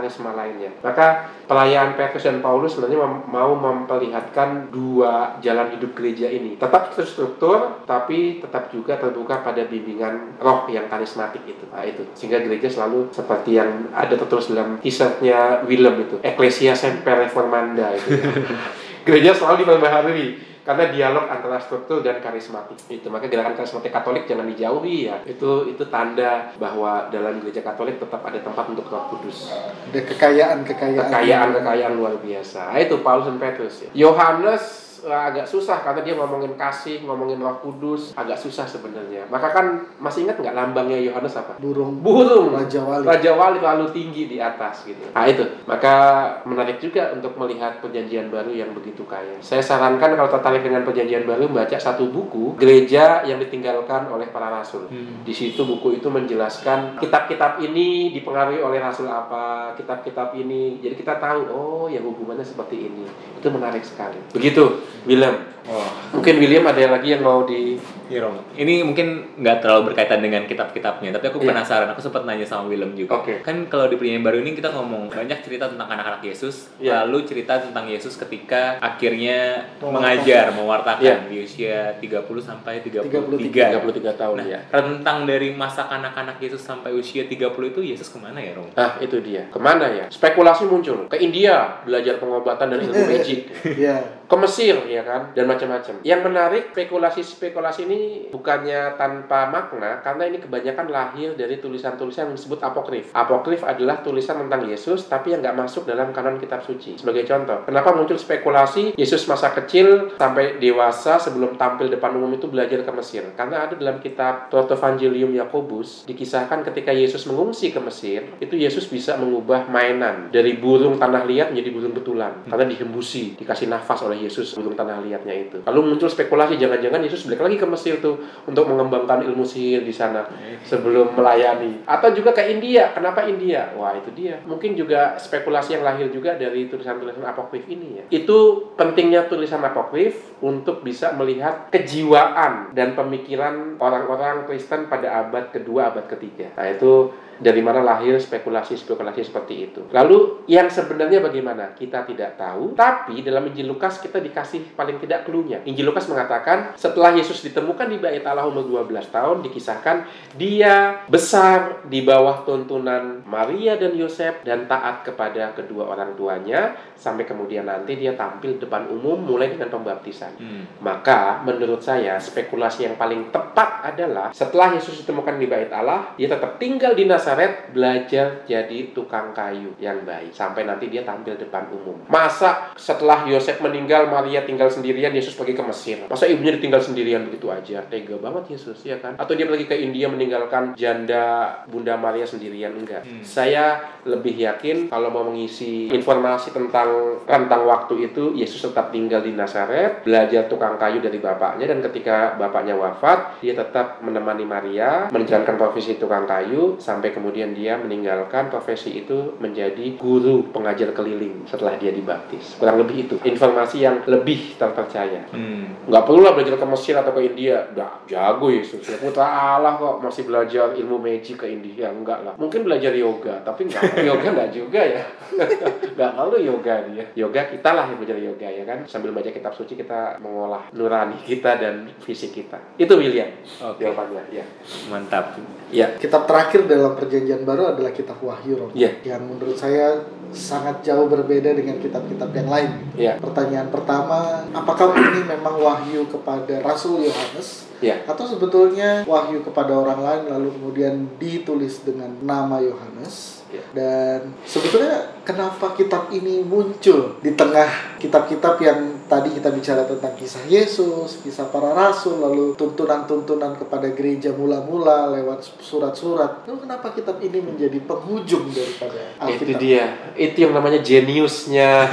karisma-karisma 0.00 0.32
lainnya. 0.32 0.70
Maka 0.80 1.28
pelayan 1.44 1.92
Petrus 1.94 2.24
dan 2.24 2.40
Paulus 2.40 2.72
sebenarnya 2.72 3.04
mem- 3.04 3.28
mau 3.28 3.52
memperlihatkan 3.52 4.72
dua 4.72 5.36
jalan 5.44 5.76
hidup 5.76 5.92
gereja 5.92 6.32
ini. 6.32 6.56
Tetap 6.56 6.96
terstruktur, 6.96 7.84
tapi 7.84 8.40
tetap 8.40 8.72
juga 8.72 8.96
terbuka 8.96 9.44
pada 9.44 9.68
bimbingan 9.68 10.40
roh 10.40 10.64
yang 10.72 10.88
karismatik 10.88 11.44
itu. 11.44 11.68
Nah, 11.68 11.84
itu. 11.84 12.08
Sehingga 12.16 12.40
gereja 12.40 12.72
selalu 12.72 13.12
seperti 13.12 13.60
yang 13.60 13.92
ada 13.92 14.16
tertulis 14.16 14.48
dalam 14.48 14.80
t-shirtnya 14.80 15.68
Willem 15.68 16.08
itu, 16.08 16.16
Ecclesia 16.24 16.72
Semper 16.72 17.28
Reformanda 17.28 17.92
itu. 17.92 18.16
gereja 19.06 19.32
selalu 19.36 19.64
diperbaharui 19.64 20.49
karena 20.60 20.92
dialog 20.92 21.24
antara 21.28 21.56
struktur 21.56 22.04
dan 22.04 22.20
karismatik 22.20 22.76
itu 22.92 23.08
maka 23.08 23.30
gerakan 23.30 23.56
karismatik 23.56 23.88
Katolik 23.88 24.28
jangan 24.28 24.44
dijauhi 24.50 25.08
ya 25.08 25.22
itu 25.24 25.70
itu 25.70 25.84
tanda 25.88 26.52
bahwa 26.60 27.08
dalam 27.08 27.40
gereja 27.40 27.64
Katolik 27.64 27.96
tetap 27.96 28.20
ada 28.20 28.36
tempat 28.42 28.64
untuk 28.68 28.84
Roh 28.90 29.08
Kudus 29.14 29.48
Ada 29.90 30.00
kekayaan-kekayaan. 30.04 31.00
kekayaan 31.08 31.48
kekayaan 31.56 31.92
luar 31.96 32.14
biasa 32.20 32.76
itu 32.76 33.00
Paulus 33.00 33.26
dan 33.30 33.38
Petrus 33.40 33.74
ya. 33.86 33.90
Yohanes 33.94 34.89
agak 35.08 35.48
susah 35.48 35.80
karena 35.80 36.04
dia 36.04 36.14
ngomongin 36.20 36.52
kasih 36.60 37.00
ngomongin 37.08 37.40
Roh 37.40 37.64
Kudus 37.64 38.12
agak 38.12 38.36
susah 38.36 38.68
sebenarnya 38.68 39.24
maka 39.32 39.48
kan 39.52 39.88
masih 39.96 40.28
ingat 40.28 40.36
nggak 40.36 40.52
lambangnya 40.52 41.00
Yohanes 41.00 41.36
apa 41.40 41.56
Burung 41.56 42.00
burung 42.04 42.52
Raja 42.52 42.80
Wali. 42.84 43.04
Raja 43.06 43.32
Wali 43.36 43.58
terlalu 43.70 43.86
tinggi 43.94 44.22
di 44.26 44.36
atas 44.42 44.82
gitu. 44.82 44.98
Nah 45.14 45.24
itu, 45.30 45.46
maka 45.64 45.94
menarik 46.42 46.82
juga 46.82 47.14
untuk 47.14 47.38
melihat 47.38 47.78
perjanjian 47.78 48.28
baru 48.28 48.50
yang 48.50 48.74
begitu 48.74 49.06
kaya. 49.06 49.38
Saya 49.38 49.62
sarankan 49.62 50.18
kalau 50.18 50.26
tertarik 50.26 50.66
dengan 50.66 50.82
perjanjian 50.82 51.22
baru 51.22 51.46
baca 51.46 51.78
satu 51.78 52.10
buku 52.10 52.58
gereja 52.58 53.22
yang 53.22 53.38
ditinggalkan 53.38 54.10
oleh 54.10 54.26
para 54.34 54.50
rasul. 54.50 54.90
Di 55.22 55.30
situ 55.30 55.62
buku 55.62 56.02
itu 56.02 56.10
menjelaskan 56.10 56.98
kitab-kitab 56.98 57.62
ini 57.62 58.10
dipengaruhi 58.10 58.58
oleh 58.58 58.82
rasul 58.82 59.06
apa, 59.06 59.78
kitab-kitab 59.78 60.34
ini. 60.34 60.82
Jadi 60.82 60.94
kita 60.98 61.22
tahu 61.22 61.40
oh 61.48 61.86
ya 61.86 62.02
hubungannya 62.02 62.42
seperti 62.42 62.90
ini. 62.90 63.06
Itu 63.38 63.48
menarik 63.54 63.86
sekali. 63.86 64.18
Begitu, 64.34 64.82
William. 65.06 65.36
Wah, 65.66 65.90
Mungkin 66.10 66.34
William 66.36 66.64
ada 66.64 66.80
lagi 66.90 67.08
yang 67.10 67.22
mau 67.22 67.42
di 67.42 67.76
iya 68.06 68.20
Rom. 68.20 68.34
Ini 68.52 68.82
mungkin 68.82 69.38
nggak 69.38 69.62
terlalu 69.62 69.92
berkaitan 69.92 70.18
dengan 70.18 70.42
kitab-kitabnya, 70.42 71.12
tapi 71.12 71.30
aku 71.30 71.38
Iya. 71.38 71.54
penasaran. 71.54 71.88
Aku 71.88 72.00
sempat 72.00 72.24
nanya 72.24 72.42
sama 72.42 72.66
Willem 72.66 72.92
juga. 72.92 73.14
Oke. 73.16 73.38
Kan 73.40 73.66
kalau 73.66 73.86
di 73.86 73.94
perjanjian 73.94 74.20
baru 74.20 74.38
ini 74.38 74.52
kita 74.52 74.68
ngomong 74.68 75.06
banyak 75.08 75.38
cerita 75.40 75.70
tentang 75.70 75.86
anak-anak 75.86 76.18
Yesus, 76.20 76.74
Iya. 76.76 77.04
lalu 77.04 77.22
cerita 77.22 77.56
tentang 77.56 77.86
Yesus 77.86 78.16
ketika 78.16 78.80
akhirnya 78.80 79.62
mengajar, 79.80 80.50
mewartakan 80.50 80.98
Iya. 80.98 81.16
di 81.24 81.36
usia 81.40 81.76
30 81.96 82.42
sampai 82.42 82.82
33. 82.82 83.38
33 83.38 84.12
tahun 84.12 84.36
Nah, 84.36 84.46
ya. 84.48 84.60
rentang 84.68 85.22
dari 85.24 85.54
masa 85.54 85.86
kanak-kanak 85.86 86.36
Yesus 86.38 86.60
sampai 86.60 86.90
usia 86.90 87.24
30 87.24 87.70
itu 87.70 87.80
Yesus 87.80 88.08
ke 88.08 88.18
mana 88.18 88.42
ya, 88.42 88.54
Rom? 88.54 88.66
Nah, 88.72 88.98
itu 88.98 89.22
dia. 89.22 89.46
Ke 89.48 89.58
mana 89.58 89.86
ya? 89.86 90.10
Spekulasi 90.10 90.66
muncul. 90.66 91.06
Ke 91.06 91.16
India, 91.16 91.78
belajar 91.82 92.18
pengobatan 92.18 92.66
dan 92.68 92.78
ilmu 92.80 93.06
magic. 93.08 93.46
Iya. 93.62 94.18
Ke 94.26 94.34
Mesir, 94.36 94.78
ya 94.86 95.02
kan? 95.02 95.30
Dan 95.30 95.49
macam-macam. 95.50 95.94
Yang 96.06 96.20
menarik, 96.22 96.64
spekulasi-spekulasi 96.70 97.80
ini 97.90 98.00
bukannya 98.30 98.94
tanpa 98.94 99.50
makna, 99.50 99.98
karena 100.00 100.30
ini 100.30 100.38
kebanyakan 100.38 100.86
lahir 100.88 101.34
dari 101.34 101.58
tulisan-tulisan 101.58 102.30
yang 102.30 102.36
disebut 102.38 102.62
apokrif. 102.62 103.10
Apokrif 103.10 103.66
adalah 103.66 104.00
tulisan 104.00 104.46
tentang 104.46 104.70
Yesus, 104.70 105.10
tapi 105.10 105.34
yang 105.34 105.42
nggak 105.42 105.58
masuk 105.58 105.84
dalam 105.88 106.14
kanon 106.14 106.38
kitab 106.38 106.62
suci. 106.62 106.96
Sebagai 107.00 107.26
contoh, 107.26 107.66
kenapa 107.66 107.90
muncul 107.96 108.14
spekulasi 108.16 108.94
Yesus 108.94 109.26
masa 109.26 109.50
kecil 109.50 110.14
sampai 110.16 110.62
dewasa 110.62 111.18
sebelum 111.18 111.58
tampil 111.58 111.90
depan 111.90 112.14
umum 112.14 112.30
itu 112.36 112.46
belajar 112.46 112.86
ke 112.86 112.92
Mesir? 112.94 113.24
Karena 113.34 113.66
ada 113.66 113.74
dalam 113.74 113.98
kitab 113.98 114.52
Protevangelium 114.52 115.34
Yakobus, 115.34 116.06
dikisahkan 116.06 116.62
ketika 116.70 116.94
Yesus 116.94 117.26
mengungsi 117.26 117.72
ke 117.74 117.80
Mesir, 117.82 118.30
itu 118.38 118.54
Yesus 118.54 118.86
bisa 118.86 119.16
mengubah 119.16 119.66
mainan 119.66 120.28
dari 120.28 120.60
burung 120.60 121.00
tanah 121.00 121.24
liat 121.24 121.50
menjadi 121.50 121.70
burung 121.72 121.94
betulan. 121.96 122.32
Karena 122.46 122.68
dihembusi, 122.68 123.34
dikasih 123.40 123.66
nafas 123.72 124.04
oleh 124.04 124.28
Yesus 124.28 124.52
burung 124.54 124.76
tanah 124.76 125.00
liatnya 125.00 125.32
itu. 125.48 125.62
Lalu 125.64 125.94
muncul 125.94 126.08
spekulasi, 126.10 126.60
jangan-jangan 126.60 127.00
Yesus 127.00 127.24
balik 127.24 127.46
lagi 127.46 127.56
ke 127.56 127.66
Mesir 127.68 127.94
tuh 128.02 128.20
untuk 128.44 128.68
mengembangkan 128.68 129.24
ilmu 129.24 129.46
sihir 129.46 129.86
di 129.86 129.94
sana 129.94 130.26
sebelum 130.66 131.16
melayani. 131.16 131.86
Atau 131.88 132.12
juga 132.12 132.36
ke 132.36 132.44
India. 132.50 132.92
Kenapa 132.92 133.24
India? 133.24 133.72
Wah 133.78 133.96
itu 133.96 134.10
dia. 134.12 134.42
Mungkin 134.44 134.76
juga 134.76 135.16
spekulasi 135.16 135.78
yang 135.78 135.84
lahir 135.86 136.12
juga 136.12 136.36
dari 136.36 136.68
tulisan-tulisan 136.68 137.24
apokrif 137.24 137.64
ini 137.70 138.02
ya. 138.02 138.04
Itu 138.12 138.70
pentingnya 138.76 139.30
tulisan 139.30 139.64
apokrif 139.64 140.36
untuk 140.44 140.84
bisa 140.84 141.12
melihat 141.16 141.72
kejiwaan 141.72 142.72
dan 142.76 142.92
pemikiran 142.92 143.80
orang-orang 143.80 144.44
Kristen 144.44 144.86
pada 144.90 145.24
abad 145.26 145.52
kedua, 145.52 145.92
abad 145.92 146.06
ketiga. 146.08 146.52
Nah 146.56 146.68
itu 146.68 147.12
dari 147.40 147.64
mana 147.64 147.80
lahir 147.80 148.20
spekulasi-spekulasi 148.20 149.24
seperti 149.24 149.54
itu. 149.72 149.80
Lalu 149.90 150.44
yang 150.46 150.68
sebenarnya 150.68 151.24
bagaimana? 151.24 151.72
Kita 151.72 152.04
tidak 152.04 152.36
tahu, 152.36 152.76
tapi 152.76 153.24
dalam 153.24 153.48
Injil 153.48 153.72
Lukas 153.72 153.98
kita 153.98 154.20
dikasih 154.20 154.76
paling 154.76 155.00
tidak 155.00 155.24
clue-nya. 155.24 155.64
Injil 155.64 155.88
Lukas 155.88 156.06
mengatakan 156.06 156.76
setelah 156.76 157.16
Yesus 157.16 157.40
ditemukan 157.40 157.88
di 157.88 157.96
bait 157.96 158.22
Allah 158.28 158.44
umur 158.44 158.68
12 158.68 159.08
tahun 159.08 159.40
dikisahkan 159.48 160.04
dia 160.36 161.02
besar 161.08 161.88
di 161.88 162.04
bawah 162.04 162.44
tuntunan 162.44 163.24
Maria 163.24 163.80
dan 163.80 163.96
Yosef 163.96 164.44
dan 164.44 164.68
taat 164.68 165.08
kepada 165.08 165.56
kedua 165.56 165.88
orang 165.88 166.12
tuanya 166.14 166.76
sampai 166.92 167.24
kemudian 167.24 167.64
nanti 167.64 167.96
dia 167.96 168.12
tampil 168.12 168.60
depan 168.60 168.92
umum 168.92 169.16
mulai 169.16 169.48
dengan 169.48 169.72
pembaptisan. 169.72 170.36
Hmm. 170.36 170.64
Maka 170.84 171.40
menurut 171.40 171.80
saya 171.80 172.20
spekulasi 172.20 172.84
yang 172.84 173.00
paling 173.00 173.32
tepat 173.32 173.88
adalah 173.88 174.28
setelah 174.36 174.76
Yesus 174.76 175.00
ditemukan 175.00 175.40
di 175.40 175.48
bait 175.48 175.72
Allah, 175.72 176.12
dia 176.20 176.28
tetap 176.28 176.60
tinggal 176.60 176.92
di 176.92 177.08
Nazaret 177.08 177.29
belajar 177.70 178.42
jadi 178.44 178.90
tukang 178.96 179.30
kayu 179.36 179.74
yang 179.78 180.02
baik 180.02 180.34
sampai 180.34 180.66
nanti 180.66 180.90
dia 180.90 181.02
tampil 181.06 181.36
depan 181.38 181.70
umum. 181.70 181.96
Masa 182.10 182.72
setelah 182.74 183.26
Yosef 183.28 183.62
meninggal, 183.62 184.10
Maria 184.10 184.42
tinggal 184.42 184.70
sendirian, 184.72 185.14
Yesus 185.14 185.36
pergi 185.36 185.54
ke 185.54 185.64
Mesir. 185.64 185.98
Masa 186.10 186.26
ibunya 186.26 186.56
ditinggal 186.56 186.82
sendirian 186.82 187.26
begitu 187.26 187.50
aja? 187.50 187.84
Tega 187.86 188.16
banget 188.18 188.58
Yesus 188.58 188.82
ya 188.82 188.98
kan? 188.98 189.14
Atau 189.20 189.36
dia 189.38 189.46
pergi 189.46 189.66
ke 189.68 189.76
India 189.76 190.08
meninggalkan 190.10 190.74
janda 190.74 191.60
Bunda 191.70 191.94
Maria 192.00 192.26
sendirian 192.26 192.74
enggak? 192.74 193.04
Saya 193.22 193.80
lebih 194.08 194.34
yakin 194.34 194.88
kalau 194.88 195.12
mau 195.12 195.26
mengisi 195.28 195.92
informasi 195.92 196.50
tentang 196.56 197.20
rentang 197.28 197.62
waktu 197.68 198.10
itu 198.10 198.32
Yesus 198.34 198.64
tetap 198.70 198.90
tinggal 198.90 199.20
di 199.20 199.36
Nazaret, 199.36 200.02
belajar 200.02 200.48
tukang 200.48 200.80
kayu 200.80 200.98
dari 201.04 201.20
bapaknya 201.20 201.68
dan 201.68 201.84
ketika 201.84 202.34
bapaknya 202.40 202.74
wafat, 202.74 203.40
dia 203.44 203.52
tetap 203.52 204.00
menemani 204.00 204.44
Maria 204.48 205.12
menjalankan 205.12 205.56
profesi 205.60 206.00
tukang 206.00 206.24
kayu 206.24 206.80
sampai 206.80 207.12
kemudian 207.20 207.52
dia 207.52 207.76
meninggalkan 207.76 208.48
profesi 208.48 209.04
itu 209.04 209.36
menjadi 209.36 209.92
guru 210.00 210.48
pengajar 210.48 210.96
keliling 210.96 211.44
setelah 211.44 211.76
dia 211.76 211.92
dibaptis. 211.92 212.56
Kurang 212.56 212.80
lebih 212.80 213.04
itu 213.04 213.14
informasi 213.20 213.84
yang 213.84 214.00
lebih 214.08 214.56
terpercaya. 214.56 215.28
Hmm. 215.28 215.84
Nggak 215.84 216.04
perlu 216.08 216.24
lah 216.24 216.32
belajar 216.32 216.56
ke 216.56 216.64
Mesir 216.64 216.96
atau 216.96 217.12
ke 217.12 217.20
India. 217.28 217.68
Udah 217.76 218.00
jago 218.08 218.48
Yesus. 218.48 218.80
Ya 218.88 218.96
putra 218.96 219.28
Allah 219.28 219.76
kok 219.76 220.00
masih 220.00 220.24
belajar 220.24 220.72
ilmu 220.72 220.96
magic 220.96 221.44
ke 221.44 221.46
India. 221.52 221.92
Enggak 221.92 222.24
lah. 222.24 222.34
Mungkin 222.40 222.64
belajar 222.64 222.96
yoga, 222.96 223.44
tapi 223.44 223.68
enggak. 223.68 223.84
yoga 224.08 224.26
enggak 224.32 224.50
juga 224.56 224.80
ya. 224.80 225.02
Enggak 226.00 226.12
perlu 226.16 226.38
yoga 226.40 226.74
dia. 226.88 227.04
Yoga 227.12 227.40
kita 227.52 227.70
lah 227.76 227.84
yang 227.92 227.98
belajar 228.00 228.16
yoga 228.16 228.48
ya 228.48 228.64
kan. 228.64 228.78
Sambil 228.88 229.12
baca 229.12 229.28
kitab 229.28 229.52
suci 229.52 229.76
kita 229.76 230.16
mengolah 230.24 230.72
nurani 230.72 231.20
kita 231.28 231.60
dan 231.60 231.92
fisik 232.00 232.32
kita. 232.32 232.56
Itu 232.80 232.96
William. 232.96 233.28
Oke. 233.60 233.84
Jawabannya. 233.84 234.32
Ya. 234.32 234.44
Mantap. 234.88 235.36
Ya. 235.68 235.92
Kitab 236.00 236.24
terakhir 236.24 236.64
dalam 236.64 236.96
perjanjian 237.00 237.48
baru 237.48 237.72
adalah 237.72 237.90
kitab 237.96 238.20
Wahyu, 238.20 238.60
Rob. 238.60 238.70
Iya. 238.76 239.00
Yang 239.00 239.22
menurut 239.24 239.56
saya 239.56 240.04
sangat 240.30 240.84
jauh 240.86 241.10
berbeda 241.10 241.56
dengan 241.56 241.80
kitab-kitab 241.80 242.30
yang 242.36 242.48
lain. 242.52 242.70
Ya. 242.94 243.18
Pertanyaan 243.18 243.72
pertama, 243.72 244.44
apakah 244.52 244.94
ini 244.94 245.26
memang 245.26 245.58
wahyu 245.58 246.06
kepada 246.06 246.62
Rasul 246.62 247.08
Yohanes 247.08 247.66
Ya. 247.80 247.96
atau 248.04 248.28
sebetulnya 248.28 249.08
wahyu 249.08 249.40
kepada 249.40 249.72
orang 249.72 250.04
lain 250.04 250.22
lalu 250.28 250.52
kemudian 250.52 251.08
ditulis 251.16 251.80
dengan 251.80 252.12
nama 252.20 252.60
Yohanes? 252.60 253.40
Ya. 253.50 253.64
Dan 253.72 254.36
sebetulnya 254.44 255.16
kenapa 255.24 255.74
kitab 255.74 256.12
ini 256.12 256.44
muncul 256.44 257.18
di 257.24 257.32
tengah 257.34 257.96
kitab-kitab 257.98 258.60
yang 258.62 258.99
tadi 259.10 259.34
kita 259.34 259.50
bicara 259.50 259.82
tentang 259.82 260.14
kisah 260.14 260.46
Yesus, 260.46 261.18
kisah 261.26 261.50
para 261.50 261.74
rasul, 261.74 262.22
lalu 262.22 262.54
tuntunan-tuntunan 262.54 263.58
kepada 263.58 263.90
gereja 263.90 264.30
mula-mula 264.30 265.10
lewat 265.18 265.42
surat-surat. 265.58 266.46
Lalu 266.46 266.62
kenapa 266.62 266.94
kitab 266.94 267.18
ini 267.18 267.42
menjadi 267.42 267.82
penghujung 267.82 268.46
daripada 268.54 269.10
Itu 269.26 269.42
Alkitab? 269.42 269.58
dia. 269.58 269.84
Itu 270.14 270.46
yang 270.46 270.54
namanya 270.54 270.78
jeniusnya. 270.78 271.90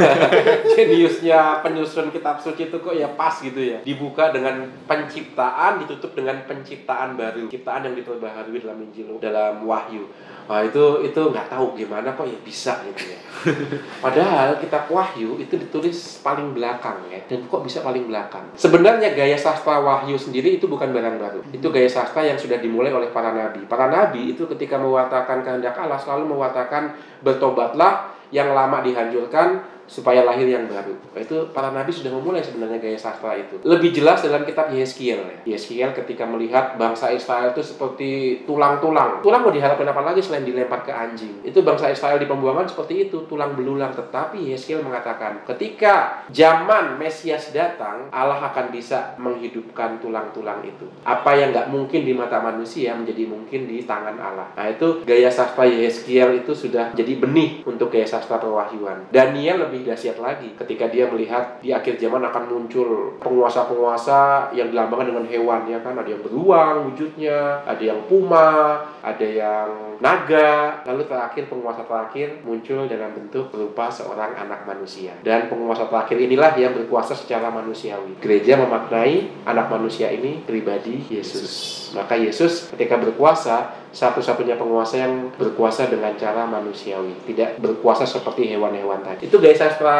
jeniusnya 0.77 1.39
penyusun 1.65 2.13
kitab 2.13 2.37
suci 2.37 2.69
itu 2.69 2.77
kok 2.77 2.93
ya 2.93 3.09
pas 3.17 3.33
gitu 3.41 3.57
ya. 3.57 3.81
Dibuka 3.81 4.29
dengan 4.29 4.69
penciptaan, 4.85 5.81
ditutup 5.81 6.13
dengan 6.13 6.45
penciptaan 6.45 7.17
baru. 7.17 7.49
Ciptaan 7.49 7.89
yang 7.89 7.97
diperbaharui 7.97 8.61
dalam 8.61 8.77
Injil, 8.85 9.17
dalam 9.17 9.65
Wahyu. 9.65 10.05
Wah 10.47 10.63
itu 10.63 11.03
itu 11.03 11.19
nggak 11.19 11.51
tahu 11.51 11.75
gimana 11.75 12.15
kok 12.15 12.23
ya 12.23 12.39
bisa 12.39 12.79
gitu 12.87 13.11
ya. 13.11 13.19
Padahal 14.03 14.55
kitab 14.63 14.87
Wahyu 14.87 15.35
itu 15.35 15.59
ditulis 15.59 16.23
paling 16.23 16.55
belakang 16.55 17.03
ya. 17.11 17.19
Dan 17.27 17.51
kok 17.51 17.67
bisa 17.67 17.83
paling 17.83 18.07
belakang? 18.07 18.47
Sebenarnya 18.55 19.11
gaya 19.11 19.35
sastra 19.35 19.83
Wahyu 19.83 20.15
sendiri 20.15 20.55
itu 20.55 20.71
bukan 20.71 20.95
barang 20.95 21.19
baru. 21.19 21.39
Itu 21.51 21.67
gaya 21.67 21.91
sastra 21.91 22.23
yang 22.23 22.39
sudah 22.39 22.63
dimulai 22.63 22.95
oleh 22.95 23.11
para 23.11 23.35
nabi. 23.35 23.67
Para 23.67 23.91
nabi 23.91 24.31
itu 24.31 24.47
ketika 24.47 24.79
mewartakan 24.79 25.43
kehendak 25.43 25.75
Allah 25.75 25.99
selalu 25.99 26.31
mewartakan 26.31 26.95
bertobatlah 27.19 28.17
yang 28.31 28.51
lama 28.51 28.83
dihancurkan 28.83 29.77
supaya 29.87 30.21
lahir 30.27 30.45
yang 30.45 30.67
baru. 30.67 30.93
Itu 31.15 31.49
para 31.55 31.71
nabi 31.71 31.95
sudah 31.95 32.11
memulai 32.11 32.43
sebenarnya 32.43 32.77
gaya 32.77 32.99
sastra 32.99 33.39
itu. 33.39 33.55
Lebih 33.63 33.95
jelas 33.95 34.19
dalam 34.19 34.43
kitab 34.43 34.69
Yeskiel 34.69 35.23
ya. 35.23 35.55
Yeskiel 35.55 35.95
ketika 35.95 36.27
melihat 36.27 36.75
bangsa 36.75 37.09
Israel 37.15 37.55
itu 37.55 37.63
seperti 37.63 38.43
tulang-tulang. 38.43 39.23
Tulang 39.23 39.47
mau 39.47 39.51
diharapkan 39.55 39.87
apa 39.87 40.03
lagi 40.03 40.19
selain 40.19 40.43
dilempar 40.43 40.83
ke 40.83 40.91
anjing. 40.91 41.39
Itu 41.47 41.63
bangsa 41.63 41.87
Israel 41.87 42.19
di 42.19 42.27
pembuangan 42.27 42.67
seperti 42.67 43.07
itu, 43.07 43.23
tulang 43.31 43.55
belulang. 43.55 43.95
Tetapi 43.95 44.51
Yeskiel 44.51 44.83
mengatakan, 44.83 45.47
ketika 45.47 46.27
zaman 46.29 46.99
Mesias 46.99 47.55
datang, 47.55 48.11
Allah 48.11 48.43
akan 48.51 48.69
bisa 48.75 49.15
menghidupkan 49.15 50.03
tulang-tulang 50.03 50.67
itu. 50.67 50.85
Apa 51.07 51.31
yang 51.39 51.55
nggak 51.55 51.71
mungkin 51.71 52.03
di 52.03 52.11
mata 52.11 52.43
manusia 52.43 52.91
menjadi 52.91 53.23
mungkin 53.23 53.71
di 53.71 53.87
tangan 53.87 54.19
Allah. 54.19 54.51
Nah 54.59 54.67
itu 54.67 55.07
gaya 55.07 55.31
sastra 55.31 55.63
Yeskiel 55.63 56.43
itu 56.43 56.51
sudah 56.51 56.91
jadi 56.91 57.15
benih 57.15 57.63
untuk 57.63 57.87
gaya 57.87 58.03
sastra 58.03 58.16
perwahyuan. 58.25 59.05
Daniel 59.13 59.69
lebih 59.69 59.85
dahsyat 59.85 60.17
lagi 60.17 60.57
ketika 60.57 60.89
dia 60.89 61.05
melihat 61.05 61.61
di 61.61 61.69
akhir 61.69 62.01
zaman 62.01 62.25
akan 62.25 62.43
muncul 62.49 63.19
penguasa-penguasa 63.21 64.49
yang 64.57 64.73
dilambangkan 64.73 65.13
dengan 65.13 65.25
hewan 65.29 65.61
ya 65.69 65.77
kan 65.85 65.93
ada 65.93 66.09
yang 66.09 66.23
beruang 66.25 66.89
wujudnya, 66.89 67.61
ada 67.67 67.83
yang 67.83 68.01
puma, 68.09 68.81
ada 69.03 69.27
yang 69.27 69.69
naga, 70.01 70.81
lalu 70.85 71.03
terakhir 71.09 71.49
penguasa 71.49 71.83
terakhir 71.85 72.41
muncul 72.45 72.85
dalam 72.85 73.13
bentuk 73.13 73.49
berupa 73.49 73.89
seorang 73.89 74.37
anak 74.37 74.65
manusia. 74.65 75.13
Dan 75.21 75.49
penguasa 75.49 75.89
terakhir 75.89 76.17
inilah 76.21 76.53
yang 76.57 76.73
berkuasa 76.73 77.17
secara 77.17 77.49
manusiawi. 77.49 78.17
Gereja 78.21 78.57
memaknai 78.61 79.45
anak 79.45 79.67
manusia 79.73 80.09
ini 80.13 80.41
pribadi 80.45 81.01
Yesus. 81.09 81.75
Maka 81.97 82.19
Yesus 82.19 82.69
ketika 82.73 82.99
berkuasa 82.99 83.86
satu-satunya 83.91 84.59
penguasa 84.59 84.99
yang 84.99 85.31
berkuasa 85.39 85.87
dengan 85.87 86.13
cara 86.19 86.43
manusiawi, 86.43 87.15
tidak 87.23 87.57
berkuasa 87.63 88.03
seperti 88.03 88.51
hewan-hewan 88.51 88.99
tadi. 89.01 89.31
Itu 89.31 89.39
gaya 89.39 89.55
sastra 89.55 89.97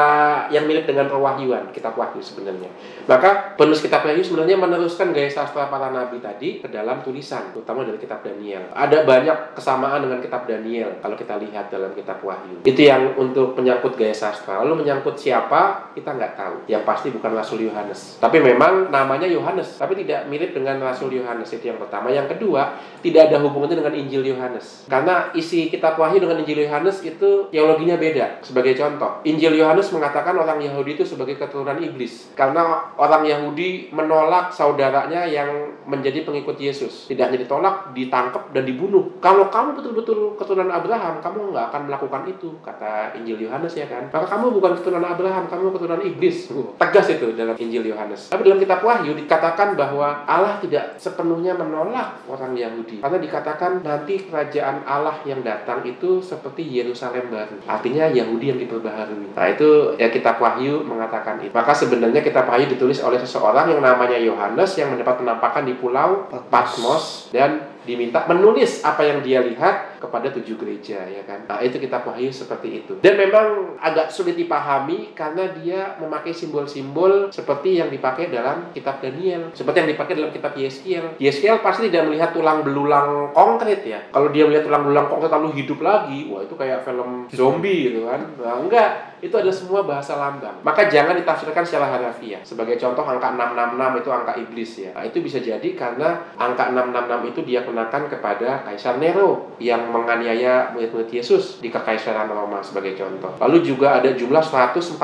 yang 0.52 0.68
mirip 0.68 0.84
dengan 0.84 1.08
perwahyuan, 1.08 1.72
kitab 1.72 1.96
Wahyu 1.96 2.20
sebenarnya. 2.20 2.68
Maka 3.08 3.56
penulis 3.56 3.80
kitab 3.80 4.04
Wahyu 4.04 4.22
sebenarnya 4.22 4.60
meneruskan 4.60 5.16
gaya 5.16 5.32
sastra 5.32 5.72
para 5.72 5.90
nabi 5.90 6.20
tadi 6.20 6.60
ke 6.60 6.68
dalam 6.68 7.00
tulisan, 7.00 7.56
terutama 7.56 7.88
dari 7.88 7.96
kitab 7.98 8.22
Daniel. 8.22 8.68
Ada 8.76 9.08
banyak 9.08 9.56
kesamaan 9.56 10.04
dengan 10.04 10.20
kitab 10.20 10.44
Daniel 10.44 11.00
kalau 11.00 11.16
kita 11.16 11.40
lihat 11.40 11.72
dalam 11.72 11.96
kitab 11.96 12.20
Wahyu. 12.20 12.68
Itu 12.68 12.82
yang 12.84 13.16
untuk 13.16 13.56
menyangkut 13.56 13.96
gaya 13.96 14.14
sastra. 14.14 14.60
Lalu 14.62 14.84
menyangkut 14.84 15.16
siapa, 15.16 15.94
kita 15.96 16.12
nggak 16.12 16.34
tahu. 16.36 16.56
Yang 16.68 16.84
pasti 16.84 17.08
bukan 17.10 17.32
Rasul 17.34 17.66
Yohanes. 17.66 18.20
Tapi 18.20 18.44
memang 18.44 18.92
namanya 18.92 19.26
Yohanes, 19.26 19.80
tapi 19.80 19.96
tidak 20.04 20.28
mirip 20.28 20.52
dengan 20.52 20.78
Rasul 20.84 21.16
Yohanes 21.16 21.50
itu 21.56 21.72
yang 21.72 21.80
pertama. 21.80 22.12
Yang 22.12 22.36
kedua, 22.36 22.76
tidak 23.00 23.32
ada 23.32 23.40
hubungannya 23.40 23.77
dengan 23.78 23.94
Injil 23.94 24.34
Yohanes. 24.34 24.90
Karena 24.90 25.30
isi 25.38 25.70
kitab 25.70 25.96
Wahyu 26.02 26.18
dengan 26.18 26.42
Injil 26.42 26.66
Yohanes 26.66 27.06
itu 27.06 27.48
teologinya 27.54 27.96
beda. 27.96 28.42
Sebagai 28.42 28.74
contoh, 28.74 29.22
Injil 29.24 29.54
Yohanes 29.56 29.94
mengatakan 29.94 30.34
orang 30.34 30.58
Yahudi 30.58 30.98
itu 30.98 31.06
sebagai 31.06 31.38
keturunan 31.38 31.78
iblis. 31.78 32.34
Karena 32.34 32.90
orang 32.98 33.24
Yahudi 33.24 33.94
menolak 33.94 34.50
saudaranya 34.50 35.24
yang 35.30 35.78
menjadi 35.86 36.26
pengikut 36.26 36.58
Yesus. 36.58 37.08
Tidak 37.08 37.30
hanya 37.30 37.40
ditolak, 37.40 37.94
ditangkap 37.94 38.50
dan 38.52 38.64
dibunuh. 38.66 39.22
Kalau 39.22 39.48
kamu 39.54 39.78
betul-betul 39.78 40.36
keturunan 40.36 40.74
Abraham, 40.74 41.22
kamu 41.22 41.54
nggak 41.54 41.66
akan 41.72 41.82
melakukan 41.88 42.22
itu, 42.28 42.50
kata 42.66 43.16
Injil 43.16 43.48
Yohanes 43.48 43.74
ya 43.78 43.88
kan. 43.88 44.10
Maka 44.10 44.28
kamu 44.36 44.58
bukan 44.58 44.72
keturunan 44.80 45.06
Abraham, 45.06 45.46
kamu 45.48 45.72
keturunan 45.76 46.04
iblis. 46.04 46.50
Tegas 46.80 47.08
itu 47.12 47.36
dalam 47.36 47.56
Injil 47.60 47.84
Yohanes. 47.92 48.32
Tapi 48.32 48.42
dalam 48.48 48.60
kitab 48.60 48.80
Wahyu 48.82 49.14
dikatakan 49.16 49.76
bahwa 49.76 50.24
Allah 50.24 50.60
tidak 50.64 50.96
sepenuhnya 51.00 51.56
menolak 51.56 52.24
orang 52.28 52.56
Yahudi. 52.56 53.00
Karena 53.04 53.20
dikatakan 53.20 53.67
nanti 53.84 54.28
kerajaan 54.28 54.84
Allah 54.84 55.20
yang 55.24 55.44
datang 55.46 55.84
itu 55.88 56.20
seperti 56.20 56.66
Yerusalem 56.66 57.32
baru. 57.32 57.58
Artinya 57.64 58.08
Yahudi 58.12 58.56
yang 58.56 58.60
diperbaharui. 58.60 59.34
Nah 59.36 59.48
itu 59.48 59.96
ya 59.96 60.12
kitab 60.12 60.42
Wahyu 60.42 60.84
mengatakan 60.84 61.40
itu. 61.40 61.54
Maka 61.56 61.72
sebenarnya 61.72 62.20
kitab 62.20 62.48
Wahyu 62.48 62.68
ditulis 62.68 63.00
oleh 63.00 63.20
seseorang 63.22 63.72
yang 63.72 63.80
namanya 63.80 64.20
Yohanes 64.20 64.76
yang 64.76 64.92
mendapat 64.92 65.24
penampakan 65.24 65.64
di 65.64 65.74
pulau 65.78 66.28
Patmos 66.28 67.32
dan 67.32 67.78
diminta 67.88 68.28
menulis 68.28 68.84
apa 68.84 69.08
yang 69.08 69.24
dia 69.24 69.40
lihat 69.40 69.87
kepada 69.98 70.30
tujuh 70.34 70.56
gereja 70.58 71.04
ya 71.06 71.24
kan. 71.26 71.46
Nah, 71.50 71.60
itu 71.62 71.82
kitab 71.82 72.06
Wahyu 72.06 72.30
seperti 72.30 72.84
itu. 72.84 72.94
Dan 73.02 73.18
memang 73.18 73.78
agak 73.82 74.14
sulit 74.14 74.38
dipahami 74.38 75.12
karena 75.18 75.50
dia 75.58 75.98
memakai 75.98 76.32
simbol-simbol 76.32 77.34
seperti 77.34 77.82
yang 77.82 77.90
dipakai 77.90 78.30
dalam 78.30 78.70
kitab 78.72 79.02
Daniel, 79.02 79.50
seperti 79.52 79.84
yang 79.84 79.90
dipakai 79.94 80.14
dalam 80.18 80.32
kitab 80.32 80.54
Yeskiel. 80.54 81.18
Yeskiel 81.18 81.60
pasti 81.66 81.90
tidak 81.90 82.10
melihat 82.10 82.30
tulang 82.32 82.62
belulang 82.62 83.34
konkret 83.34 83.84
ya. 83.84 84.00
Kalau 84.14 84.30
dia 84.30 84.46
melihat 84.46 84.70
tulang 84.70 84.86
belulang 84.86 85.08
konkret 85.10 85.32
lalu 85.34 85.58
hidup 85.64 85.80
lagi, 85.82 86.30
wah 86.30 86.42
itu 86.46 86.56
kayak 86.56 86.86
film 86.86 87.26
zombie 87.34 87.92
gitu 87.92 88.06
kan. 88.06 88.22
Nah, 88.38 88.56
enggak, 88.62 88.90
itu 89.22 89.34
adalah 89.34 89.56
semua 89.56 89.82
bahasa 89.82 90.14
lambang. 90.14 90.62
Maka 90.62 90.86
jangan 90.88 91.18
ditafsirkan 91.18 91.66
secara 91.66 91.90
harafiah. 91.90 92.42
Sebagai 92.46 92.78
contoh 92.78 93.02
angka 93.02 93.34
666 93.34 94.02
itu 94.06 94.10
angka 94.14 94.34
iblis 94.38 94.72
ya. 94.78 94.92
Nah, 94.94 95.04
itu 95.10 95.18
bisa 95.26 95.38
jadi 95.42 95.70
karena 95.74 96.22
angka 96.38 96.70
666 96.70 97.32
itu 97.34 97.40
dia 97.48 97.62
kenakan 97.66 98.04
kepada 98.12 98.50
Kaisar 98.68 99.02
Nero 99.02 99.58
yang 99.58 99.87
menganiaya 99.90 100.72
murid-murid 100.76 101.10
Yesus 101.12 101.60
di 101.64 101.72
Kekaisaran 101.72 102.30
Roma 102.30 102.60
sebagai 102.62 102.96
contoh. 102.98 103.34
Lalu 103.42 103.64
juga 103.64 104.00
ada 104.00 104.12
jumlah 104.14 104.44
144 104.44 104.98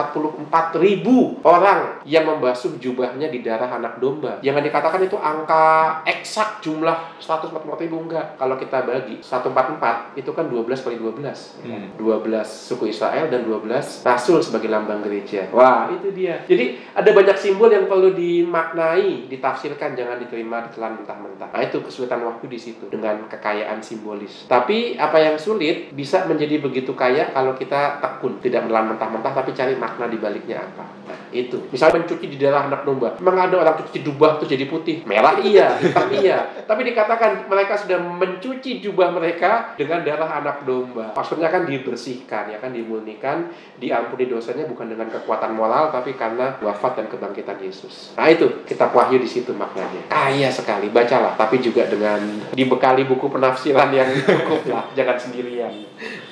ribu 0.79 1.39
orang 1.43 2.03
yang 2.03 2.27
membasuh 2.27 2.75
jubahnya 2.77 3.29
di 3.29 3.43
darah 3.45 3.69
anak 3.69 3.97
domba. 3.99 4.39
Jangan 4.43 4.63
dikatakan 4.63 5.01
itu 5.05 5.17
angka 5.19 6.01
eksak 6.07 6.63
jumlah 6.63 7.17
144 7.19 7.83
ribu 7.87 7.97
enggak. 8.03 8.35
Kalau 8.35 8.55
kita 8.59 8.83
bagi 8.83 9.19
144 9.19 10.19
itu 10.19 10.31
kan 10.31 10.45
12 10.47 10.83
kali 10.83 10.97
12. 10.99 11.63
Hmm. 11.63 11.87
12 11.95 12.43
suku 12.45 12.91
Israel 12.91 13.27
dan 13.31 13.47
12 13.47 14.03
rasul 14.03 14.39
sebagai 14.43 14.69
lambang 14.69 15.01
gereja. 15.03 15.47
Wah, 15.53 15.89
itu 15.91 16.09
dia. 16.11 16.43
Jadi 16.45 16.79
ada 16.93 17.09
banyak 17.09 17.37
simbol 17.39 17.69
yang 17.71 17.85
perlu 17.87 18.13
dimaknai, 18.13 19.27
ditafsirkan, 19.29 19.95
jangan 19.97 20.19
diterima 20.19 20.67
ditelan 20.67 21.01
mentah-mentah. 21.01 21.49
Nah, 21.53 21.61
itu 21.63 21.79
kesulitan 21.83 22.21
waktu 22.25 22.45
di 22.49 22.59
situ 22.59 22.85
dengan 22.89 23.25
kekayaan 23.29 23.79
simbolis. 23.81 24.45
Tapi 24.45 24.72
apa 24.95 25.17
yang 25.19 25.35
sulit 25.35 25.91
bisa 25.91 26.23
menjadi 26.29 26.61
begitu 26.61 26.93
kaya 26.93 27.31
kalau 27.35 27.53
kita 27.57 27.99
tekun, 27.99 28.39
tidak 28.39 28.65
menelan 28.65 28.95
mentah-mentah 28.95 29.33
tapi 29.33 29.51
cari 29.51 29.75
makna 29.75 30.07
di 30.07 30.17
baliknya 30.17 30.63
apa. 30.63 30.85
Nah, 31.03 31.17
itu. 31.35 31.57
Misalnya 31.73 32.03
mencuci 32.03 32.25
di 32.31 32.37
darah 32.39 32.69
anak 32.69 32.87
domba. 32.87 33.17
Memang 33.19 33.49
ada 33.49 33.55
orang 33.59 33.75
cuci 33.83 33.99
jubah 34.05 34.39
tuh 34.39 34.47
jadi 34.47 34.65
putih. 34.69 35.03
Merah 35.03 35.41
iya, 35.43 35.75
hitam 35.81 36.07
iya. 36.13 36.63
Tapi 36.63 36.81
dikatakan 36.87 37.51
mereka 37.51 37.75
sudah 37.75 37.99
mencuci 37.99 38.79
jubah 38.79 39.11
mereka 39.11 39.75
dengan 39.75 40.05
darah 40.05 40.39
anak 40.39 40.63
domba. 40.63 41.11
Maksudnya 41.11 41.51
kan 41.51 41.67
dibersihkan, 41.67 42.53
ya 42.53 42.57
kan 42.61 42.71
dimurnikan, 42.71 43.51
diampuni 43.81 44.31
dosanya 44.31 44.63
bukan 44.69 44.89
dengan 44.89 45.11
kekuatan 45.11 45.51
moral 45.53 45.91
tapi 45.91 46.15
karena 46.15 46.55
wafat 46.63 47.03
dan 47.03 47.05
kebangkitan 47.11 47.59
Yesus. 47.59 48.15
Nah 48.15 48.31
itu 48.31 48.63
kitab 48.63 48.95
Wahyu 48.95 49.19
di 49.19 49.27
situ 49.27 49.51
maknanya. 49.51 50.07
Kaya 50.07 50.47
sekali, 50.47 50.87
bacalah. 50.93 51.35
Tapi 51.35 51.59
juga 51.59 51.85
dengan 51.89 52.21
dibekali 52.55 53.03
buku 53.03 53.27
penafsiran 53.27 53.89
yang 53.91 54.09
cukup 54.23 54.62
lah, 54.73 54.85
jangan 54.93 55.17
sendirian. 55.19 55.71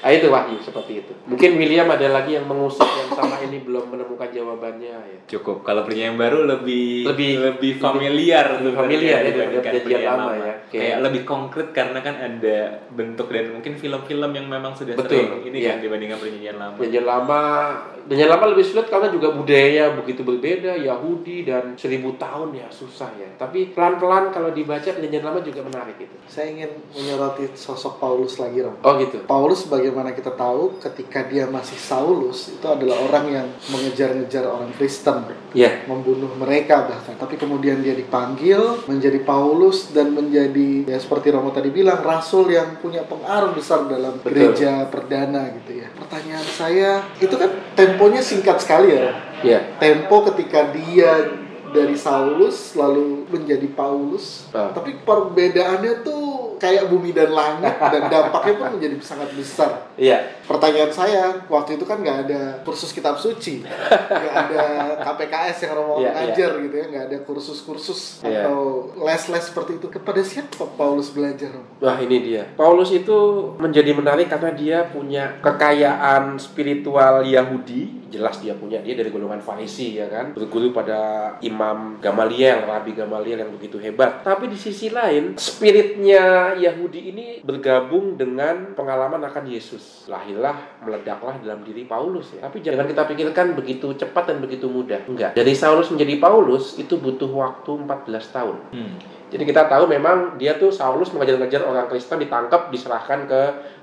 Nah 0.02 0.10
itu 0.10 0.28
Wahyu 0.28 0.58
seperti 0.60 1.04
itu. 1.04 1.12
Mungkin 1.28 1.58
William 1.58 1.88
ada 1.88 2.08
lagi 2.08 2.38
yang 2.38 2.48
mengusut 2.48 2.86
yang 2.86 3.12
sama 3.12 3.42
ini 3.42 3.60
belum 3.62 3.92
menemukan 3.92 4.30
jawabannya 4.30 4.94
ya. 4.96 5.20
Cukup. 5.28 5.62
Kalau 5.62 5.84
perjanjian 5.84 6.16
baru 6.16 6.46
lebih 6.48 7.10
Lebih- 7.12 7.38
lebih 7.42 7.72
familiar 7.78 8.62
lebih 8.62 8.74
familiar 8.74 9.20
ya 9.22 9.32
dibandingkan 9.32 9.62
daripada 9.62 9.70
perjanjian 9.82 10.02
lama 10.06 10.32
ya. 10.38 10.54
Oke. 10.62 10.78
Kayak 10.80 10.98
lebih 11.04 11.22
konkret 11.24 11.68
karena 11.72 12.00
kan 12.00 12.16
ada 12.16 12.58
bentuk 12.92 13.28
dan 13.32 13.46
mungkin 13.52 13.74
film-film 13.76 14.32
yang 14.32 14.48
memang 14.48 14.74
sudah 14.74 14.96
Betul, 14.96 15.28
sering 15.28 15.52
ini 15.52 15.58
iya. 15.62 15.76
kan 15.76 15.78
dibandingkan 15.84 16.18
perjanjian 16.18 16.56
lama. 16.58 16.76
Perjanjian 16.80 17.08
lama, 17.08 17.42
lama 18.28 18.46
lebih 18.52 18.66
sulit 18.68 18.92
karena 18.92 19.08
juga 19.08 19.32
budaya 19.32 19.96
begitu 19.96 20.26
berbeda, 20.28 20.76
Yahudi 20.76 21.48
dan 21.48 21.80
seribu 21.80 22.20
tahun 22.20 22.52
ya 22.58 22.68
susah 22.68 23.08
ya. 23.16 23.30
Tapi 23.40 23.72
pelan-pelan 23.72 24.36
kalau 24.36 24.52
dibaca 24.52 24.84
perjanjian 24.84 25.24
lama 25.24 25.40
juga 25.40 25.64
menarik 25.64 25.96
gitu. 25.96 26.16
Saya 26.28 26.52
ingin 26.52 26.72
menyoroti 26.92 27.52
sosok 27.56 28.02
Paulus 28.02 28.36
lagi, 28.42 28.60
Rom. 28.60 28.76
Oh 28.84 28.94
gitu. 29.00 29.24
Paulus 29.24 29.64
bagaimana 29.70 30.12
kita 30.12 30.36
tahu 30.36 30.82
ketika 30.82 31.24
dia 31.30 31.48
masih 31.48 31.80
Saulus 31.80 32.52
itu 32.52 32.68
adalah 32.68 33.00
orang 33.08 33.26
yang 33.32 33.48
mengejar-ngejar 33.72 34.44
orang 34.48 34.74
Kristen 34.76 35.24
Ya. 35.52 35.84
membunuh 35.84 36.32
mereka 36.40 36.88
bahkan 36.88 37.20
tapi 37.20 37.36
kemudian 37.36 37.84
dia 37.84 37.92
dipanggil 37.92 38.88
menjadi 38.88 39.20
Paulus 39.28 39.92
dan 39.92 40.16
menjadi 40.16 40.88
ya 40.88 40.96
seperti 40.96 41.28
Romo 41.28 41.52
tadi 41.52 41.68
bilang 41.76 42.00
rasul 42.00 42.48
yang 42.48 42.80
punya 42.80 43.04
pengaruh 43.04 43.52
besar 43.52 43.84
dalam 43.92 44.16
Betul. 44.24 44.32
gereja 44.56 44.88
perdana 44.88 45.52
gitu 45.60 45.84
ya 45.84 45.92
pertanyaan 45.92 46.48
saya 46.48 46.92
itu 47.20 47.36
kan 47.36 47.52
temponya 48.02 48.22
singkat 48.26 48.58
sekali 48.58 48.98
ya 48.98 49.14
Ya. 49.42 49.58
tempo 49.82 50.22
ketika 50.26 50.70
dia 50.70 51.41
dari 51.72 51.96
Saulus 51.96 52.76
lalu 52.76 53.24
menjadi 53.28 53.68
Paulus 53.72 54.48
Ah. 54.52 54.72
tapi 54.72 55.00
perbedaannya 55.02 56.04
tuh 56.04 56.56
kayak 56.56 56.88
bumi 56.88 57.10
dan 57.10 57.32
langit 57.32 57.74
dan 57.74 58.06
dampaknya 58.06 58.54
pun 58.56 58.68
menjadi 58.76 58.96
sangat 59.00 59.32
besar 59.32 59.90
Iya. 59.96 60.20
pertanyaan 60.44 60.92
saya 60.92 61.24
waktu 61.48 61.76
itu 61.76 61.84
kan 61.84 62.00
nggak 62.00 62.18
ada 62.28 62.42
kursus 62.62 62.92
kitab 62.92 63.16
suci 63.16 63.64
nggak 63.64 64.36
ada 64.36 64.64
KPKS 65.02 65.58
yang 65.64 65.74
Romo 65.74 65.94
Iya, 65.98 66.12
ngajar 66.12 66.52
gitu 66.60 66.76
ya 66.76 66.86
nggak 66.88 67.06
ada 67.08 67.18
kursus-kursus 67.24 68.22
Iya. 68.22 68.46
atau 68.46 68.60
les-les 69.00 69.42
seperti 69.42 69.72
itu 69.76 69.88
kepada 69.88 70.22
siapa 70.22 70.68
Paulus 70.72 71.10
belajar? 71.10 71.50
Wah 71.78 71.98
ini 71.98 72.18
dia. 72.22 72.44
Paulus 72.54 72.92
itu 72.92 73.18
menjadi 73.58 73.92
menarik 73.92 74.28
karena 74.28 74.52
dia 74.52 74.78
punya 74.86 75.40
kekayaan 75.42 76.36
spiritual 76.36 77.24
Yahudi. 77.24 78.01
Jelas 78.12 78.44
dia 78.44 78.54
punya 78.60 78.84
dia 78.84 78.94
dari 79.00 79.08
golongan 79.08 79.40
Farisi 79.40 79.96
ya 79.96 80.12
kan. 80.12 80.36
Berguru 80.36 80.76
pada 80.76 81.34
Imam 81.40 81.98
Gamaliel, 82.04 82.68
Rabi 82.68 82.92
Gamaliel 82.92 83.40
yang 83.40 83.52
begitu 83.56 83.80
hebat. 83.80 84.22
Tapi 84.22 84.52
di 84.52 84.60
sisi 84.60 84.92
lain, 84.92 85.40
spiritnya 85.40 86.54
Yahudi 86.60 87.16
ini 87.16 87.28
bergabung 87.42 88.20
dengan 88.20 88.76
pengalaman 88.76 89.24
akan 89.24 89.48
Yesus. 89.48 90.12
Lahirlah, 90.12 90.84
meledaklah 90.84 91.40
dalam 91.40 91.64
diri 91.64 91.88
Paulus 91.88 92.36
ya. 92.36 92.44
Tapi 92.44 92.60
jangan 92.60 92.84
kita 92.84 93.08
pikirkan 93.08 93.56
begitu 93.56 93.96
cepat 93.96 94.36
dan 94.36 94.44
begitu 94.44 94.68
mudah. 94.68 95.08
Enggak. 95.08 95.32
Dari 95.34 95.56
Saulus 95.56 95.88
menjadi 95.88 96.20
Paulus 96.20 96.76
itu 96.76 97.00
butuh 97.00 97.32
waktu 97.32 97.72
14 97.88 98.36
tahun. 98.36 98.58
Hmm. 98.76 98.96
Jadi 99.32 99.48
kita 99.48 99.72
tahu 99.72 99.88
memang 99.88 100.36
dia 100.36 100.60
tuh 100.60 100.76
Saulus 100.76 101.16
mengajar-ngajar 101.16 101.64
orang 101.64 101.88
Kristen 101.88 102.20
ditangkap 102.20 102.68
diserahkan 102.68 103.32
ke 103.32 103.42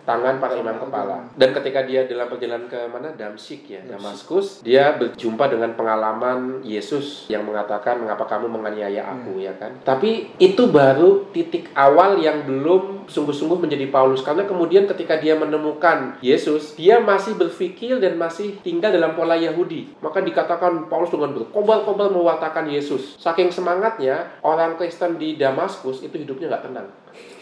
tangan 0.08 0.40
para 0.40 0.56
imam 0.56 0.80
kepala. 0.80 1.28
Dan 1.36 1.52
ketika 1.52 1.84
dia 1.84 2.08
dalam 2.08 2.32
perjalanan 2.32 2.64
ke 2.64 2.80
mana 2.88 3.12
Damsik 3.12 3.68
ya, 3.68 3.84
Damaskus, 3.84 4.64
dia 4.64 4.96
berjumpa 4.96 5.52
dengan 5.52 5.76
pengalaman 5.76 6.64
Yesus 6.64 7.28
yang 7.28 7.44
mengatakan 7.44 8.00
mengapa 8.00 8.24
kamu 8.24 8.48
menganiaya 8.48 9.04
aku 9.04 9.36
ya 9.36 9.52
kan. 9.60 9.76
Tapi 9.84 10.32
itu 10.40 10.64
baru 10.72 11.28
titik 11.36 11.68
awal 11.76 12.16
yang 12.24 12.48
belum 12.48 13.04
sungguh-sungguh 13.04 13.60
menjadi 13.60 13.92
Paulus 13.92 14.24
karena 14.24 14.48
kemudian 14.48 14.88
ketika 14.88 15.20
dia 15.20 15.36
menemukan 15.36 16.16
Yesus, 16.24 16.72
dia 16.72 17.04
masih 17.04 17.36
berpikir 17.36 18.00
dan 18.00 18.16
masih 18.16 18.56
tinggal 18.64 18.88
dalam 18.88 19.12
pola 19.12 19.36
Yahudi. 19.36 19.92
Maka 20.00 20.24
dikatakan 20.24 20.88
Paulus 20.88 21.12
dengan 21.12 21.36
berkobar-kobar 21.36 22.08
mewartakan 22.08 22.72
Yesus. 22.72 23.20
Saking 23.20 23.52
semangatnya, 23.52 24.40
orang 24.40 24.80
Kristen 24.80 25.20
di 25.20 25.36
Damaskus 25.36 26.00
itu 26.00 26.16
hidupnya 26.16 26.48
nggak 26.48 26.64
tenang. 26.64 26.88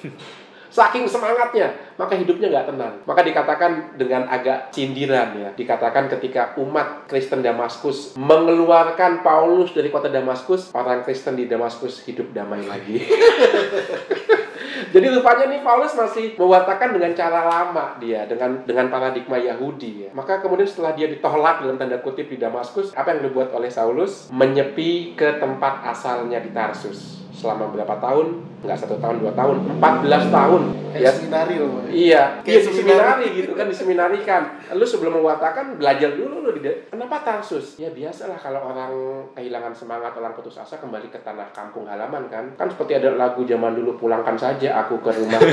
Saking 0.76 1.08
semangatnya, 1.08 1.72
maka 1.96 2.20
hidupnya 2.20 2.52
nggak 2.52 2.68
tenang. 2.68 3.00
Maka 3.08 3.24
dikatakan 3.24 3.96
dengan 3.96 4.28
agak 4.28 4.76
sindiran 4.76 5.32
ya. 5.32 5.48
Dikatakan 5.56 6.12
ketika 6.12 6.52
umat 6.60 7.08
Kristen 7.08 7.40
Damaskus 7.40 8.12
mengeluarkan 8.20 9.24
Paulus 9.24 9.72
dari 9.72 9.88
kota 9.88 10.12
Damaskus, 10.12 10.76
orang 10.76 11.00
Kristen 11.00 11.40
di 11.40 11.48
Damaskus 11.48 12.04
hidup 12.04 12.36
damai 12.36 12.60
lagi. 12.68 13.00
Jadi 14.92 15.06
rupanya 15.08 15.48
nih 15.48 15.64
Paulus 15.64 15.96
masih 15.96 16.36
mewartakan 16.36 16.92
dengan 16.92 17.16
cara 17.16 17.48
lama 17.48 17.96
dia 17.96 18.28
dengan 18.28 18.60
dengan 18.68 18.92
paradigma 18.92 19.40
Yahudi 19.40 20.04
ya. 20.04 20.10
Maka 20.12 20.44
kemudian 20.44 20.68
setelah 20.68 20.92
dia 20.92 21.08
ditolak 21.08 21.64
dalam 21.64 21.80
tanda 21.80 22.04
kutip 22.04 22.28
di 22.28 22.36
Damaskus, 22.36 22.92
apa 22.92 23.16
yang 23.16 23.24
dibuat 23.24 23.48
oleh 23.56 23.72
Saulus? 23.72 24.28
Menyepi 24.28 25.16
ke 25.16 25.40
tempat 25.40 25.88
asalnya 25.88 26.44
di 26.44 26.52
Tarsus 26.52 27.25
selama 27.37 27.68
berapa 27.68 28.01
tahun? 28.01 28.40
Enggak 28.64 28.81
satu 28.81 28.96
tahun, 28.96 29.20
dua 29.20 29.33
tahun, 29.37 29.57
14 29.77 30.33
tahun. 30.33 30.62
kayak 30.96 31.05
Ya, 31.05 31.11
seminari 31.12 31.55
ya? 31.61 31.66
Iya, 31.92 32.22
iya 32.49 32.59
di 32.64 32.72
seminari 32.72 33.27
gitu 33.37 33.53
kan, 33.53 33.68
diseminarikan. 33.68 34.42
Lu 34.72 34.88
sebelum 34.88 35.20
mewartakan 35.20 35.77
belajar 35.77 36.16
dulu 36.16 36.40
lu 36.40 36.51
di 36.57 36.64
kenapa 36.88 37.20
Tarsus? 37.20 37.77
Ya 37.77 37.92
biasalah 37.92 38.40
kalau 38.40 38.72
orang 38.72 38.92
kehilangan 39.37 39.77
semangat, 39.77 40.16
orang 40.16 40.33
putus 40.33 40.57
asa 40.57 40.81
kembali 40.81 41.12
ke 41.12 41.20
tanah 41.20 41.53
kampung 41.53 41.85
halaman 41.85 42.33
kan. 42.33 42.49
Kan 42.57 42.72
seperti 42.72 42.96
ada 42.96 43.12
lagu 43.12 43.44
zaman 43.44 43.77
dulu 43.77 44.01
pulangkan 44.01 44.35
saja 44.40 44.81
aku 44.81 45.05
ke 45.05 45.12
rumah. 45.12 45.40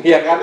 Iya 0.00 0.22
kan? 0.22 0.38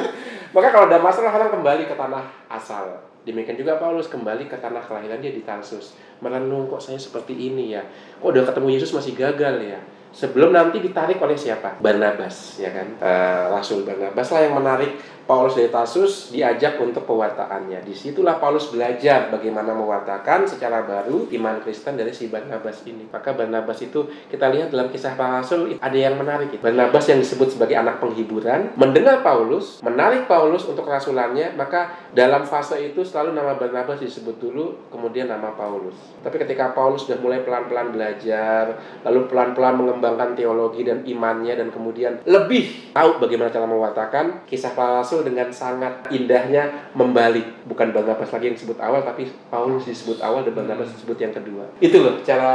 Maka 0.51 0.75
kalau 0.75 0.91
ada 0.91 0.99
masalah 0.99 1.31
orang 1.31 1.49
kembali 1.55 1.87
ke 1.87 1.95
tanah 1.95 2.23
asal. 2.51 2.99
Demikian 3.27 3.59
juga 3.59 3.75
Paulus 3.75 4.07
kembali 4.07 4.47
ke 4.47 4.55
tanah 4.55 4.79
kelahiran 4.79 5.19
dia 5.19 5.35
di 5.35 5.43
Tarsus. 5.43 5.95
Merenung 6.23 6.71
kok 6.71 6.79
saya 6.79 6.95
seperti 6.95 7.35
ini 7.35 7.75
ya. 7.75 7.83
Kok 8.23 8.31
udah 8.31 8.43
ketemu 8.47 8.67
Yesus 8.75 8.95
masih 8.95 9.15
gagal 9.15 9.55
ya. 9.63 9.79
Sebelum 10.17 10.49
nanti 10.49 10.81
ditarik 10.81 11.21
oleh 11.21 11.37
siapa? 11.37 11.77
Barnabas, 11.77 12.57
ya 12.57 12.73
kan? 12.73 12.97
Eh, 12.97 13.43
Rasul 13.53 13.85
Barnabas 13.85 14.33
lah 14.33 14.41
yang 14.41 14.57
menarik 14.57 14.97
Paulus 15.27 15.59
dari 15.59 15.67
Tarsus 15.67 16.31
diajak 16.31 16.79
untuk 16.79 17.03
pewartaannya. 17.03 17.83
Di 17.83 17.91
situlah 17.91 18.39
Paulus 18.39 18.71
belajar 18.71 19.27
bagaimana 19.27 19.75
mewartakan 19.75 20.47
secara 20.47 20.87
baru 20.87 21.27
iman 21.35 21.59
Kristen 21.59 21.99
dari 21.99 22.15
si 22.15 22.31
Barnabas 22.31 22.87
ini. 22.87 23.11
Maka 23.11 23.35
Barnabas 23.35 23.83
itu 23.83 24.07
kita 24.31 24.47
lihat 24.47 24.71
dalam 24.71 24.87
kisah 24.87 25.19
para 25.19 25.43
Rasul 25.43 25.75
ada 25.83 25.97
yang 25.99 26.15
menarik. 26.15 26.55
Barnabas 26.63 27.11
yang 27.11 27.19
disebut 27.19 27.59
sebagai 27.59 27.75
anak 27.75 27.99
penghiburan 27.99 28.71
mendengar 28.79 29.19
Paulus, 29.19 29.83
menarik 29.83 30.31
Paulus 30.31 30.63
untuk 30.63 30.87
rasulannya, 30.87 31.59
maka 31.59 32.07
dalam 32.15 32.47
fase 32.47 32.79
itu 32.79 33.03
selalu 33.03 33.35
nama 33.35 33.59
Barnabas 33.59 33.99
disebut 33.99 34.39
dulu, 34.39 34.87
kemudian 34.87 35.27
nama 35.27 35.51
Paulus. 35.59 35.99
Tapi 36.23 36.39
ketika 36.39 36.71
Paulus 36.71 37.03
sudah 37.03 37.19
mulai 37.19 37.43
pelan-pelan 37.43 37.91
belajar, 37.91 38.79
lalu 39.03 39.27
pelan-pelan 39.27 39.75
mengembangkan 39.75 40.06
teologi 40.15 40.87
dan 40.87 41.03
imannya 41.03 41.57
dan 41.57 41.67
kemudian 41.73 42.21
lebih 42.23 42.93
tahu 42.95 43.19
bagaimana 43.19 43.51
cara 43.51 43.67
mewartakan 43.67 44.47
kisah 44.47 44.71
para 44.77 45.03
Rasul 45.03 45.27
dengan 45.27 45.51
sangat 45.51 46.07
indahnya 46.13 46.93
membalik. 46.95 47.67
Bukan 47.67 47.91
Barnabas 47.91 48.31
lagi 48.31 48.53
yang 48.53 48.55
disebut 48.55 48.79
awal 48.79 49.03
tapi 49.03 49.27
Paulus 49.51 49.83
disebut 49.83 50.23
awal 50.23 50.47
dan 50.47 50.53
Barnabas 50.55 50.93
disebut 50.93 51.17
yang 51.19 51.33
kedua. 51.35 51.67
Itu 51.83 51.99
loh 52.05 52.21
cara 52.23 52.53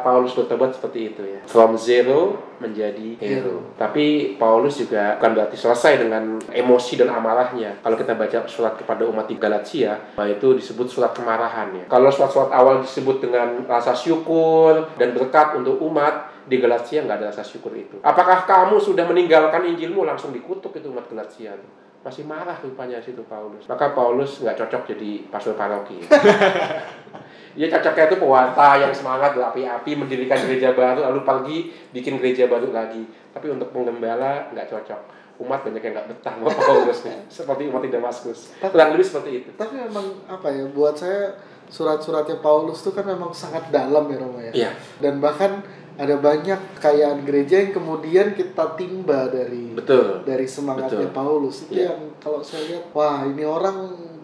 Paulus 0.00 0.32
bertobat 0.32 0.72
seperti 0.72 1.12
itu 1.12 1.22
ya. 1.26 1.40
From 1.44 1.76
zero 1.76 2.40
menjadi 2.56 3.20
hero. 3.20 3.76
Tapi 3.76 4.38
Paulus 4.40 4.80
juga 4.80 5.20
bukan 5.20 5.36
berarti 5.36 5.56
selesai 5.60 6.08
dengan 6.08 6.40
emosi 6.48 6.96
dan 6.96 7.12
amarahnya. 7.12 7.84
Kalau 7.84 7.96
kita 8.00 8.16
baca 8.16 8.38
surat 8.48 8.80
kepada 8.80 9.04
umat 9.04 9.28
di 9.28 9.36
Galatia 9.36 9.98
nah 10.16 10.26
itu 10.28 10.54
disebut 10.56 10.86
surat 10.88 11.12
kemarahan 11.12 11.74
ya. 11.74 11.84
Kalau 11.90 12.08
surat-surat 12.08 12.50
awal 12.54 12.80
disebut 12.80 13.20
dengan 13.20 13.66
rasa 13.66 13.92
syukur 13.92 14.88
dan 14.96 15.12
berkat 15.12 15.58
untuk 15.58 15.80
umat 15.82 16.35
di 16.46 16.56
Galatia 16.62 17.02
nggak 17.02 17.18
ada 17.18 17.26
rasa 17.34 17.42
syukur 17.42 17.74
itu. 17.74 17.98
Apakah 18.06 18.46
kamu 18.46 18.78
sudah 18.78 19.02
meninggalkan 19.04 19.66
Injilmu 19.66 20.06
langsung 20.06 20.30
dikutuk 20.30 20.78
itu 20.78 20.86
umat 20.94 21.10
Galatia 21.10 21.58
tuh? 21.58 21.70
Masih 22.06 22.22
marah 22.22 22.54
rupanya 22.62 23.02
situ 23.02 23.18
Paulus. 23.26 23.66
Maka 23.66 23.90
Paulus 23.90 24.38
nggak 24.38 24.54
cocok 24.62 24.94
jadi 24.94 25.26
pastor 25.26 25.58
paroki. 25.58 25.98
Dia 27.58 27.66
cocoknya 27.72 28.04
itu 28.14 28.16
pewarta 28.22 28.78
yang 28.78 28.92
semangat 28.94 29.34
berapi-api 29.34 29.90
mendirikan 29.98 30.38
gereja 30.46 30.70
baru 30.76 31.02
lalu 31.10 31.26
pergi 31.26 31.58
bikin 31.90 32.22
gereja 32.22 32.46
baru 32.46 32.70
lagi. 32.70 33.02
Tapi 33.34 33.50
untuk 33.50 33.74
penggembala 33.74 34.54
nggak 34.54 34.70
cocok. 34.70 35.00
Umat 35.42 35.66
banyak 35.66 35.82
yang 35.82 35.92
nggak 35.98 36.08
betah 36.14 36.34
sama 36.38 36.48
Paulus 36.54 36.98
nih. 37.02 37.18
Seperti 37.42 37.66
umat 37.74 37.82
di 37.82 37.90
Damaskus. 37.90 38.54
Kurang 38.62 38.94
lebih 38.94 39.04
seperti 39.04 39.30
itu. 39.42 39.50
Tapi 39.58 39.74
memang 39.74 40.06
apa 40.30 40.46
ya 40.48 40.64
buat 40.70 40.94
saya 40.94 41.34
surat-suratnya 41.66 42.38
Paulus 42.38 42.86
tuh 42.86 42.94
kan 42.94 43.02
memang 43.02 43.34
sangat 43.34 43.66
dalam 43.74 44.06
ya 44.06 44.16
Romo 44.22 44.38
ya. 44.38 44.52
Iya. 44.54 44.70
Dan 45.02 45.18
bahkan 45.18 45.65
ada 45.96 46.14
banyak 46.20 46.76
kekayaan 46.76 47.24
gereja 47.24 47.56
yang 47.64 47.72
kemudian 47.72 48.36
kita 48.36 48.76
timba 48.76 49.32
dari 49.32 49.72
Betul. 49.72 50.22
dari 50.28 50.44
semangatnya 50.44 51.08
Betul. 51.08 51.16
Paulus 51.16 51.56
itu 51.68 51.80
Iya. 51.80 51.96
yang 51.96 52.00
kalau 52.20 52.40
saya 52.44 52.62
lihat 52.68 52.84
wah 52.92 53.24
ini 53.24 53.44
orang 53.44 53.76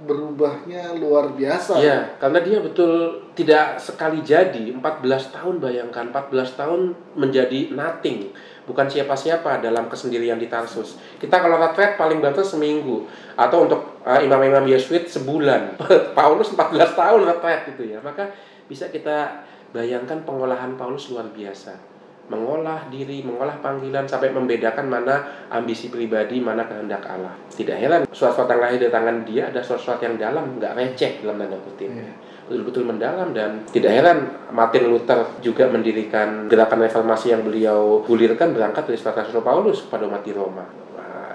berubahnya 0.02 0.98
luar 0.98 1.30
biasa. 1.32 1.78
Iya, 1.78 2.18
karena 2.18 2.42
dia 2.42 2.58
betul 2.58 3.22
tidak 3.38 3.78
sekali 3.78 4.18
jadi 4.20 4.74
14 4.74 5.30
tahun 5.30 5.62
bayangkan 5.62 6.10
14 6.10 6.58
tahun 6.58 6.80
menjadi 7.14 7.70
nothing 7.72 8.34
bukan 8.66 8.86
siapa-siapa 8.86 9.62
dalam 9.62 9.86
kesendirian 9.90 10.38
di 10.38 10.46
Tarsus. 10.46 10.98
Kita 11.18 11.42
kalau 11.42 11.58
retret 11.58 11.98
paling 11.98 12.22
batas 12.22 12.54
seminggu 12.54 13.06
atau 13.34 13.66
untuk 13.66 14.02
uh, 14.06 14.20
imam-imam 14.22 14.66
Yesuit 14.70 15.06
sebulan. 15.10 15.78
Paulus 16.18 16.54
14 16.54 16.98
tahun 16.98 17.20
retret 17.26 17.74
gitu 17.74 17.82
ya. 17.90 17.98
Maka 18.02 18.30
bisa 18.70 18.90
kita 18.90 19.42
bayangkan 19.72 20.20
pengolahan 20.22 20.76
Paulus 20.76 21.10
luar 21.10 21.32
biasa. 21.32 21.90
Mengolah 22.30 22.86
diri, 22.88 23.20
mengolah 23.26 23.58
panggilan 23.58 24.06
sampai 24.06 24.30
membedakan 24.30 24.86
mana 24.86 25.20
ambisi 25.50 25.90
pribadi, 25.90 26.38
mana 26.38 26.64
kehendak 26.64 27.02
Allah. 27.04 27.34
Tidak 27.50 27.74
heran 27.76 28.06
suatu 28.08 28.46
yang 28.46 28.62
lahir 28.62 28.78
dari 28.78 28.92
tangan 28.94 29.26
dia 29.26 29.50
ada 29.50 29.60
suatu 29.60 30.00
yang 30.00 30.16
dalam, 30.16 30.56
nggak 30.56 30.72
receh 30.78 31.20
dalam 31.20 31.42
tanda 31.42 31.58
kutip. 31.60 31.90
Iya. 31.90 32.14
Betul-betul 32.46 32.84
mendalam 32.88 33.34
dan 33.34 33.66
tidak 33.68 33.90
heran 33.90 34.18
Martin 34.54 34.88
Luther 34.88 35.24
juga 35.42 35.66
mendirikan 35.68 36.46
gerakan 36.46 36.86
reformasi 36.86 37.34
yang 37.34 37.42
beliau 37.42 38.06
gulirkan 38.06 38.54
berangkat 38.54 38.86
dari 38.86 38.98
surat 39.00 39.18
Rasul 39.18 39.42
Paulus 39.42 39.84
kepada 39.88 40.06
umat 40.06 40.22
di 40.22 40.32
Roma. 40.32 40.81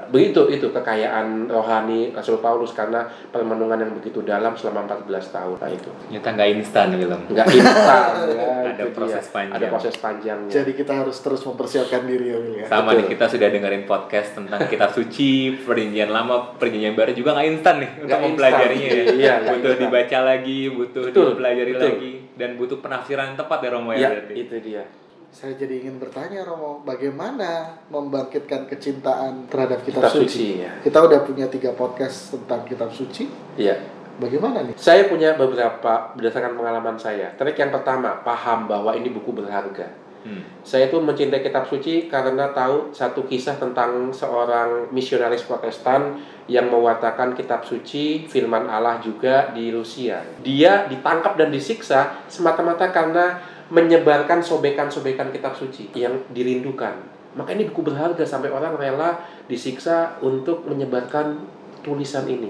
Begitu 0.08 0.42
itu 0.50 0.68
kekayaan 0.70 1.48
rohani 1.48 2.10
Rasul 2.12 2.38
Paulus 2.38 2.72
karena 2.72 3.04
permenungan 3.28 3.76
yang 3.78 3.92
begitu 3.92 4.22
dalam 4.22 4.54
selama 4.54 4.88
14 4.88 5.08
tahun. 5.30 5.56
Nah 5.58 5.70
itu 5.70 5.90
Ternyata 6.08 6.30
nggak 6.32 6.50
instan 6.54 6.88
gitu. 6.94 7.16
nggak 7.28 7.48
instan 7.50 8.04
ya, 8.28 8.48
Ada 8.70 8.84
itu 8.84 8.90
proses 8.92 9.22
dia. 9.22 9.34
panjang. 9.34 9.56
Ada 9.56 9.66
proses 9.68 9.96
panjangnya. 9.96 10.52
Jadi 10.54 10.72
kita 10.74 10.94
harus 10.96 11.18
terus 11.18 11.42
mempersiapkan 11.42 12.02
diri 12.04 12.26
ya. 12.28 12.38
Ya. 12.54 12.66
Sama 12.66 12.92
Betul. 12.92 12.98
nih 12.98 13.06
kita 13.14 13.26
sudah 13.28 13.48
dengerin 13.50 13.84
podcast 13.84 14.30
tentang 14.34 14.60
kitab 14.66 14.90
suci, 14.92 15.32
perjanjian 15.60 16.08
lama, 16.08 16.36
perjanjian 16.56 16.94
baru 16.94 17.12
juga 17.12 17.34
nggak 17.34 17.48
instan 17.50 17.76
nih 17.80 17.92
untuk 18.00 18.20
mempelajarinya 18.24 18.90
ya. 18.90 19.04
Iya, 19.08 19.34
nggak 19.40 19.54
butuh 19.54 19.72
instan. 19.72 19.84
dibaca 19.84 20.20
lagi, 20.24 20.60
butuh 20.70 21.04
Betul, 21.06 21.26
dipelajari 21.34 21.72
betul. 21.72 21.90
lagi, 21.90 22.12
dan 22.34 22.50
butuh 22.56 22.78
penafsiran 22.78 23.26
yang 23.26 23.38
tepat 23.38 23.60
ya 23.60 23.70
Romo 23.70 23.90
ya, 23.90 23.98
ya, 23.98 24.10
berarti. 24.12 24.34
itu 24.36 24.56
dia. 24.62 24.84
Saya 25.32 25.54
jadi 25.60 25.84
ingin 25.84 26.00
bertanya 26.00 26.48
Romo, 26.48 26.82
bagaimana 26.88 27.78
membangkitkan 27.92 28.66
kecintaan 28.66 29.52
terhadap 29.52 29.84
kitab, 29.84 30.08
Kitab 30.08 30.14
suci? 30.16 30.26
suci 30.26 30.48
ya. 30.64 30.72
Kita 30.82 30.98
udah 31.04 31.20
punya 31.28 31.46
tiga 31.52 31.76
podcast 31.76 32.34
tentang 32.34 32.64
kitab 32.64 32.90
suci. 32.90 33.28
Iya. 33.60 33.76
Bagaimana 34.18 34.66
nih? 34.66 34.74
Saya 34.80 35.06
punya 35.06 35.38
beberapa 35.38 36.10
berdasarkan 36.18 36.58
pengalaman 36.58 36.98
saya. 36.98 37.30
Trik 37.38 37.60
yang 37.60 37.70
pertama, 37.70 38.18
paham 38.26 38.66
bahwa 38.66 38.98
ini 38.98 39.14
buku 39.14 39.30
berharga. 39.30 39.94
Hmm. 40.26 40.42
Saya 40.66 40.90
itu 40.90 40.98
mencintai 40.98 41.46
kitab 41.46 41.70
suci 41.70 42.10
karena 42.10 42.50
tahu 42.50 42.90
satu 42.90 43.30
kisah 43.30 43.62
tentang 43.62 44.10
seorang 44.10 44.90
misionaris 44.90 45.46
Protestan 45.46 46.18
yang 46.50 46.68
mewartakan 46.74 47.38
kitab 47.38 47.62
suci, 47.62 48.26
firman 48.26 48.66
Allah 48.66 48.98
juga 49.00 49.54
di 49.54 49.70
Rusia. 49.70 50.26
Dia 50.42 50.90
ditangkap 50.90 51.38
dan 51.38 51.54
disiksa 51.54 52.26
semata-mata 52.26 52.90
karena 52.90 53.38
menyebarkan 53.68 54.40
sobekan-sobekan 54.40 55.32
kitab 55.36 55.56
suci 55.56 55.92
yang 55.96 56.24
dirindukan. 56.32 56.96
Maka 57.36 57.54
ini 57.54 57.70
buku 57.70 57.86
berharga 57.86 58.24
sampai 58.26 58.50
orang 58.50 58.80
rela 58.80 59.22
disiksa 59.46 60.18
untuk 60.24 60.66
menyebarkan 60.66 61.38
tulisan 61.86 62.26
ini. 62.26 62.50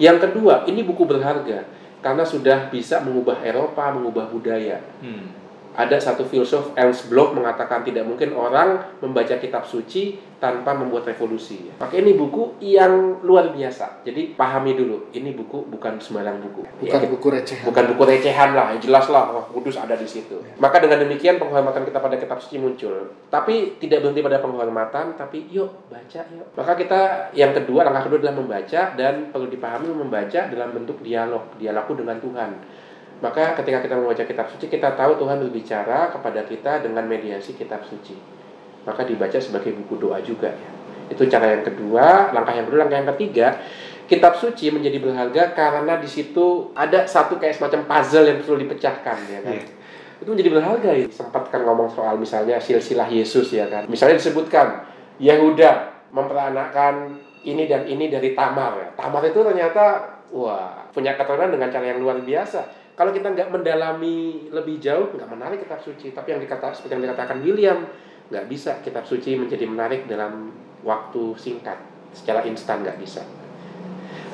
Yang 0.00 0.28
kedua, 0.28 0.64
ini 0.66 0.82
buku 0.82 1.04
berharga 1.04 1.62
karena 2.00 2.24
sudah 2.24 2.72
bisa 2.72 3.04
mengubah 3.04 3.44
Eropa, 3.44 3.92
mengubah 3.92 4.32
budaya 4.32 4.80
Hmm. 5.04 5.32
Ada 5.74 5.96
satu 6.02 6.26
filsuf 6.26 6.74
Ernst 6.74 7.06
Bloch 7.06 7.30
mengatakan 7.30 7.86
tidak 7.86 8.02
mungkin 8.02 8.34
orang 8.34 8.98
membaca 8.98 9.38
kitab 9.38 9.62
suci 9.62 10.18
tanpa 10.40 10.72
membuat 10.72 11.04
revolusi. 11.04 11.68
Maka 11.76 12.00
ini 12.00 12.16
buku 12.16 12.56
yang 12.64 13.20
luar 13.20 13.52
biasa. 13.52 14.00
Jadi 14.02 14.32
pahami 14.34 14.72
dulu, 14.72 15.12
ini 15.12 15.36
buku 15.36 15.68
bukan 15.68 16.00
sembarang 16.00 16.40
buku. 16.40 16.64
Bukan 16.80 17.00
Ya, 17.00 17.06
buku 17.06 17.26
recehan. 17.28 17.62
bukan 17.68 17.84
buku 17.92 18.02
recehan 18.08 18.50
lah, 18.56 18.72
jelas 18.80 19.04
lah 19.12 19.28
Roh 19.30 19.46
Kudus 19.52 19.76
ada 19.76 19.94
di 19.94 20.08
situ. 20.08 20.40
Maka 20.56 20.80
dengan 20.80 21.04
demikian 21.04 21.36
penghormatan 21.36 21.84
kita 21.84 22.00
pada 22.00 22.16
kitab 22.16 22.40
suci 22.40 22.56
muncul. 22.56 23.12
Tapi 23.28 23.76
tidak 23.76 24.00
berhenti 24.00 24.24
pada 24.24 24.40
penghormatan, 24.40 25.14
tapi 25.14 25.44
yuk 25.52 25.68
baca 25.92 26.20
yuk. 26.32 26.46
Maka 26.56 26.72
kita 26.72 27.00
yang 27.36 27.52
kedua, 27.52 27.84
langkah 27.84 28.08
kedua 28.08 28.24
adalah 28.24 28.40
membaca 28.40 28.82
dan 28.96 29.28
perlu 29.28 29.46
dipahami 29.52 29.92
membaca 29.92 30.40
dalam 30.48 30.72
bentuk 30.72 31.04
dialog, 31.04 31.52
dialogku 31.60 31.92
dengan 32.00 32.16
Tuhan. 32.16 32.50
Maka 33.20 33.52
ketika 33.60 33.84
kita 33.84 33.94
membaca 34.00 34.24
kitab 34.24 34.48
suci, 34.48 34.66
kita 34.72 34.96
tahu 34.96 35.20
Tuhan 35.20 35.44
berbicara 35.44 36.08
kepada 36.08 36.40
kita 36.48 36.80
dengan 36.80 37.04
mediasi 37.04 37.52
kitab 37.52 37.84
suci. 37.84 38.16
Maka 38.88 39.04
dibaca 39.04 39.36
sebagai 39.36 39.76
buku 39.76 40.00
doa 40.00 40.20
juga 40.24 40.48
ya. 40.48 40.70
Itu 41.12 41.28
cara 41.28 41.52
yang 41.52 41.64
kedua, 41.66 42.32
langkah 42.32 42.54
yang 42.56 42.64
kedua, 42.70 42.86
langkah 42.86 42.98
yang 43.02 43.10
ketiga, 43.18 43.60
kitab 44.10 44.34
suci 44.34 44.74
menjadi 44.74 44.98
berharga 44.98 45.54
karena 45.54 45.98
di 46.00 46.10
situ 46.10 46.74
ada 46.74 47.04
satu 47.04 47.36
kayak 47.36 47.60
semacam 47.60 47.86
puzzle 47.86 48.26
yang 48.26 48.38
perlu 48.42 48.56
dipecahkan 48.66 49.18
ya 49.28 49.38
kan. 49.44 49.58
Itu 50.18 50.28
menjadi 50.32 50.50
berharga 50.50 50.90
ya. 50.96 51.06
Sempat 51.12 51.46
kan 51.52 51.62
ngomong 51.62 51.92
soal 51.92 52.18
misalnya 52.18 52.56
silsilah 52.58 53.06
Yesus 53.06 53.54
ya 53.54 53.70
kan. 53.70 53.86
Misalnya 53.86 54.18
disebutkan 54.18 54.82
Yehuda 55.22 55.92
memperanakkan 56.10 57.22
ini 57.46 57.70
dan 57.70 57.86
ini 57.86 58.10
dari 58.10 58.34
Tamar 58.34 58.72
ya. 58.80 58.88
Tamar 58.98 59.22
itu 59.28 59.40
ternyata 59.44 59.84
wah 60.34 60.90
punya 60.90 61.14
keturunan 61.14 61.54
dengan 61.54 61.68
cara 61.70 61.84
yang 61.94 62.02
luar 62.02 62.18
biasa. 62.22 62.60
Kalau 63.00 63.16
kita 63.16 63.32
nggak 63.32 63.48
mendalami 63.48 64.44
lebih 64.52 64.76
jauh, 64.76 65.08
nggak 65.16 65.24
menarik 65.24 65.64
kitab 65.64 65.80
suci. 65.80 66.12
Tapi 66.12 66.36
yang 66.36 66.40
dikata 66.44 66.68
seperti 66.68 67.00
yang 67.00 67.08
dikatakan 67.08 67.40
William, 67.40 67.88
nggak 68.28 68.44
bisa 68.44 68.76
kitab 68.84 69.08
suci 69.08 69.40
menjadi 69.40 69.64
menarik 69.64 70.04
dalam 70.04 70.52
waktu 70.84 71.32
singkat, 71.32 71.80
secara 72.12 72.44
instan 72.44 72.84
nggak 72.84 73.00
bisa. 73.00 73.24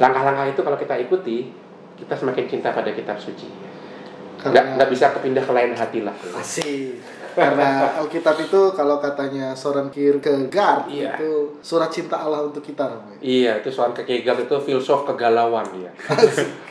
Langkah-langkah 0.02 0.50
itu 0.50 0.60
kalau 0.66 0.74
kita 0.74 0.98
ikuti, 0.98 1.54
kita 1.94 2.18
semakin 2.18 2.50
cinta 2.50 2.74
pada 2.74 2.90
kitab 2.90 3.14
suci. 3.22 3.46
Nggak 3.46 4.50
Karena 4.50 4.74
nggak 4.82 4.90
bisa 4.90 5.14
kepindah 5.14 5.44
ke 5.46 5.52
lain 5.54 5.70
hati 5.70 6.00
lah. 6.02 6.16
asik. 6.34 6.98
Karena 7.38 8.00
Alkitab 8.00 8.34
itu 8.40 8.60
kalau 8.72 8.96
katanya 8.96 9.52
Soren 9.52 9.92
Kierkegaard 9.92 10.88
Iya. 10.88 11.20
itu 11.20 11.54
surat 11.60 11.92
cinta 11.92 12.16
Allah 12.16 12.48
untuk 12.48 12.64
kita 12.64 12.88
Romo. 12.88 13.12
ya. 13.14 13.20
Iya, 13.20 13.52
itu 13.60 13.68
soal 13.70 13.92
Kierkegaard 13.92 14.48
itu 14.48 14.56
filsuf 14.58 15.04
kegalauan 15.06 15.68
dia. 15.70 15.92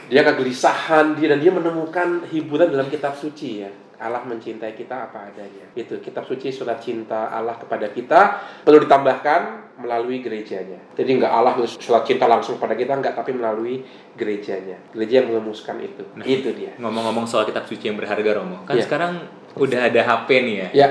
Dia 0.10 0.22
kegelisahan 0.22 1.18
dia 1.18 1.34
dan 1.34 1.40
dia 1.42 1.52
menemukan 1.52 2.24
hiburan 2.30 2.70
dalam 2.70 2.88
kitab 2.90 3.18
suci 3.18 3.66
ya. 3.66 3.72
Allah 3.96 4.28
mencintai 4.28 4.76
kita 4.76 5.08
apa 5.08 5.32
adanya. 5.32 5.72
Itu 5.72 6.04
kitab 6.04 6.28
suci 6.28 6.52
surat 6.52 6.84
cinta 6.84 7.32
Allah 7.32 7.56
kepada 7.56 7.88
kita 7.96 8.44
perlu 8.68 8.84
ditambahkan 8.84 9.72
melalui 9.80 10.20
gerejanya. 10.20 10.80
Jadi 11.00 11.24
nggak 11.24 11.32
Allah 11.32 11.56
surat 11.64 12.04
cinta 12.04 12.28
langsung 12.28 12.60
pada 12.60 12.76
kita 12.76 12.92
nggak 12.92 13.16
tapi 13.16 13.32
melalui 13.32 13.88
gerejanya. 14.20 14.80
Gereja 14.92 15.24
yang 15.24 15.32
merumuskan 15.32 15.80
itu. 15.80 16.04
Nah. 16.16 16.28
itu 16.28 16.52
dia. 16.52 16.76
Ngomong-ngomong 16.76 17.24
soal 17.24 17.48
kitab 17.48 17.64
suci 17.68 17.88
yang 17.88 17.96
berharga 17.96 18.36
Romo, 18.36 18.68
kan 18.68 18.76
Iya. 18.76 18.84
sekarang 18.84 19.12
udah 19.56 19.80
ada 19.88 20.02
HP 20.04 20.30
nih 20.44 20.56
ya. 20.56 20.68
Ya, 20.76 20.88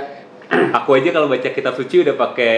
Aku 0.50 0.98
aja 0.98 1.08
kalau 1.14 1.30
baca 1.30 1.48
kitab 1.48 1.72
suci 1.72 2.04
udah 2.04 2.14
pakai 2.18 2.56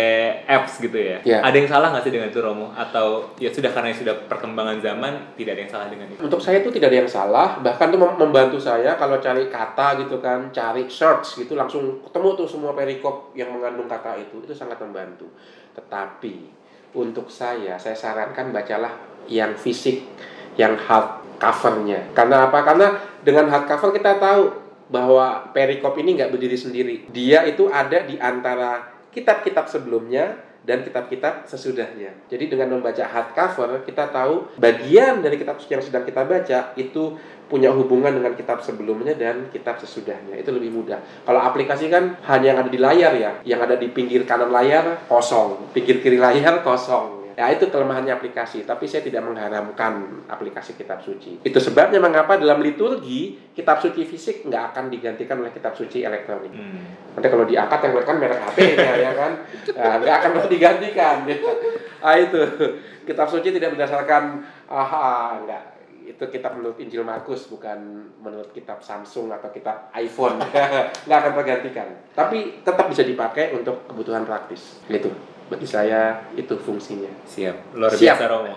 apps 0.49 0.83
gitu 0.83 0.97
ya. 0.97 1.19
Iya. 1.23 1.39
Ada 1.45 1.57
yang 1.57 1.69
salah 1.71 1.89
nggak 1.95 2.05
sih 2.05 2.13
dengan 2.13 2.29
itu 2.33 2.41
Romo? 2.43 2.73
Atau 2.75 3.31
ya 3.39 3.49
sudah 3.53 3.71
karena 3.71 3.95
sudah 3.95 4.15
perkembangan 4.27 4.83
zaman 4.83 5.37
tidak 5.39 5.57
ada 5.57 5.61
yang 5.63 5.73
salah 5.73 5.87
dengan 5.89 6.07
itu? 6.11 6.21
untuk 6.21 6.41
saya 6.43 6.61
itu 6.65 6.71
tidak 6.75 6.91
ada 6.91 6.99
yang 7.07 7.11
salah. 7.11 7.49
Bahkan 7.63 7.87
itu 7.95 7.99
mem- 8.01 8.19
membantu 8.19 8.59
saya 8.59 8.99
kalau 8.99 9.23
cari 9.23 9.47
kata 9.47 10.03
gitu 10.03 10.19
kan, 10.19 10.51
cari 10.51 10.89
search 10.91 11.47
gitu 11.47 11.55
langsung 11.55 12.03
ketemu 12.03 12.29
tuh 12.35 12.49
semua 12.49 12.73
perikop 12.75 13.37
yang 13.39 13.55
mengandung 13.55 13.87
kata 13.87 14.19
itu. 14.19 14.43
Itu 14.43 14.55
sangat 14.57 14.83
membantu. 14.83 15.31
Tetapi 15.77 16.35
untuk 16.97 17.29
saya, 17.29 17.77
saya 17.77 17.95
sarankan 17.95 18.51
bacalah 18.51 18.97
yang 19.29 19.55
fisik, 19.55 20.03
yang 20.57 20.75
hard 20.75 21.23
covernya. 21.37 22.11
Karena 22.17 22.49
apa? 22.49 22.65
Karena 22.65 22.97
dengan 23.23 23.53
hard 23.53 23.69
cover 23.69 23.93
kita 23.93 24.17
tahu 24.17 24.66
bahwa 24.87 25.51
perikop 25.51 25.99
ini 25.99 26.15
nggak 26.19 26.31
berdiri 26.31 26.59
sendiri. 26.59 26.97
Dia 27.11 27.47
itu 27.47 27.67
ada 27.71 28.07
di 28.07 28.19
antara 28.19 28.95
kitab-kitab 29.11 29.67
sebelumnya 29.67 30.39
dan 30.67 30.83
kitab-kitab 30.83 31.47
sesudahnya. 31.47 32.27
Jadi 32.27 32.51
dengan 32.51 32.77
membaca 32.77 33.07
hardcover 33.07 33.87
kita 33.87 34.11
tahu 34.11 34.51
bagian 34.59 35.23
dari 35.23 35.39
kitab 35.39 35.63
yang 35.71 35.79
sedang 35.79 36.03
kita 36.03 36.27
baca 36.27 36.75
itu 36.75 37.15
punya 37.47 37.71
hubungan 37.71 38.11
dengan 38.11 38.35
kitab 38.35 38.59
sebelumnya 38.67 39.15
dan 39.15 39.47
kitab 39.55 39.79
sesudahnya. 39.79 40.35
Itu 40.35 40.51
lebih 40.51 40.75
mudah. 40.75 40.99
Kalau 41.23 41.39
aplikasi 41.39 41.87
kan 41.87 42.19
hanya 42.27 42.47
yang 42.53 42.59
ada 42.67 42.71
di 42.71 42.81
layar 42.83 43.13
ya, 43.15 43.33
yang 43.47 43.63
ada 43.63 43.79
di 43.79 43.87
pinggir 43.95 44.27
kanan 44.27 44.51
layar 44.51 45.07
kosong, 45.07 45.71
pinggir 45.71 46.03
kiri 46.03 46.19
layar 46.19 46.67
kosong. 46.67 47.16
Ya 47.37 47.53
itu 47.53 47.69
kelemahannya 47.69 48.17
aplikasi, 48.17 48.65
tapi 48.65 48.89
saya 48.89 49.05
tidak 49.05 49.21
mengharamkan 49.21 50.25
aplikasi 50.25 50.73
kitab 50.73 51.05
suci. 51.05 51.45
Itu 51.45 51.61
sebabnya 51.61 52.01
mengapa 52.01 52.41
dalam 52.41 52.65
liturgi 52.65 53.53
kitab 53.53 53.77
suci 53.77 54.09
fisik 54.09 54.49
nggak 54.49 54.73
akan 54.73 54.89
digantikan 54.89 55.45
oleh 55.45 55.53
kitab 55.53 55.77
suci 55.77 56.01
elektronik. 56.01 56.49
Hmm. 56.49 57.13
Nanti 57.13 57.29
kalau 57.29 57.45
diangkat 57.45 57.79
yang 57.85 57.93
kan 58.09 58.17
merek 58.17 58.41
HP-nya 58.41 58.93
ya 58.97 59.13
kan, 59.13 59.33
Nah, 59.77 59.95
nggak 60.01 60.17
akan 60.17 60.31
pernah 60.33 60.49
digantikan. 60.49 61.17
Ya. 61.29 61.37
Ah 62.07 62.17
itu 62.21 62.39
kitab 63.09 63.27
suci 63.27 63.51
tidak 63.51 63.73
berdasarkan 63.73 64.45
aha 64.69 65.41
nggak 65.43 65.63
itu 66.07 66.25
kitab 66.31 66.55
menurut 66.55 66.79
Injil 66.79 67.03
Markus 67.03 67.51
bukan 67.51 68.09
menurut 68.23 68.55
kitab 68.55 68.79
Samsung 68.79 69.33
atau 69.35 69.51
kitab 69.51 69.91
iPhone 69.97 70.39
nggak 71.05 71.19
akan 71.21 71.33
tergantikan. 71.37 71.89
Tapi 72.17 72.63
tetap 72.65 72.87
bisa 72.89 73.03
dipakai 73.03 73.53
untuk 73.53 73.85
kebutuhan 73.91 74.25
praktis. 74.25 74.81
Gitu. 74.87 75.36
Bagi 75.47 75.67
saya 75.69 76.27
itu 76.35 76.55
fungsinya. 76.59 77.11
Siap. 77.27 77.79
Luar 77.79 77.93
Siap. 77.95 78.19
biasa 78.19 78.25
Romo. 78.27 78.55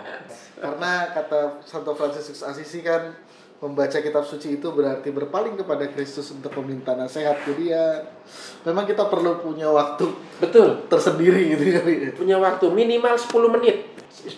Karena 0.59 0.91
kata 1.15 1.63
Santo 1.63 1.95
Fransiskus 1.95 2.43
Asisi 2.43 2.83
kan 2.83 3.15
membaca 3.59 3.99
kitab 3.99 4.23
suci 4.23 4.59
itu 4.59 4.67
berarti 4.71 5.11
berpaling 5.11 5.59
kepada 5.59 5.87
Kristus 5.91 6.31
untuk 6.31 6.51
meminta 6.63 6.95
nasihat. 6.95 7.35
Jadi 7.43 7.71
ya 7.71 8.03
memang 8.67 8.83
kita 8.83 9.07
perlu 9.07 9.39
punya 9.39 9.71
waktu 9.71 10.05
Betul. 10.39 10.87
tersendiri 10.91 11.55
gitu 11.55 11.63
kali 11.79 11.93
ya. 11.95 12.11
punya 12.15 12.37
waktu 12.39 12.65
minimal 12.71 13.15
10 13.15 13.55
menit 13.59 13.77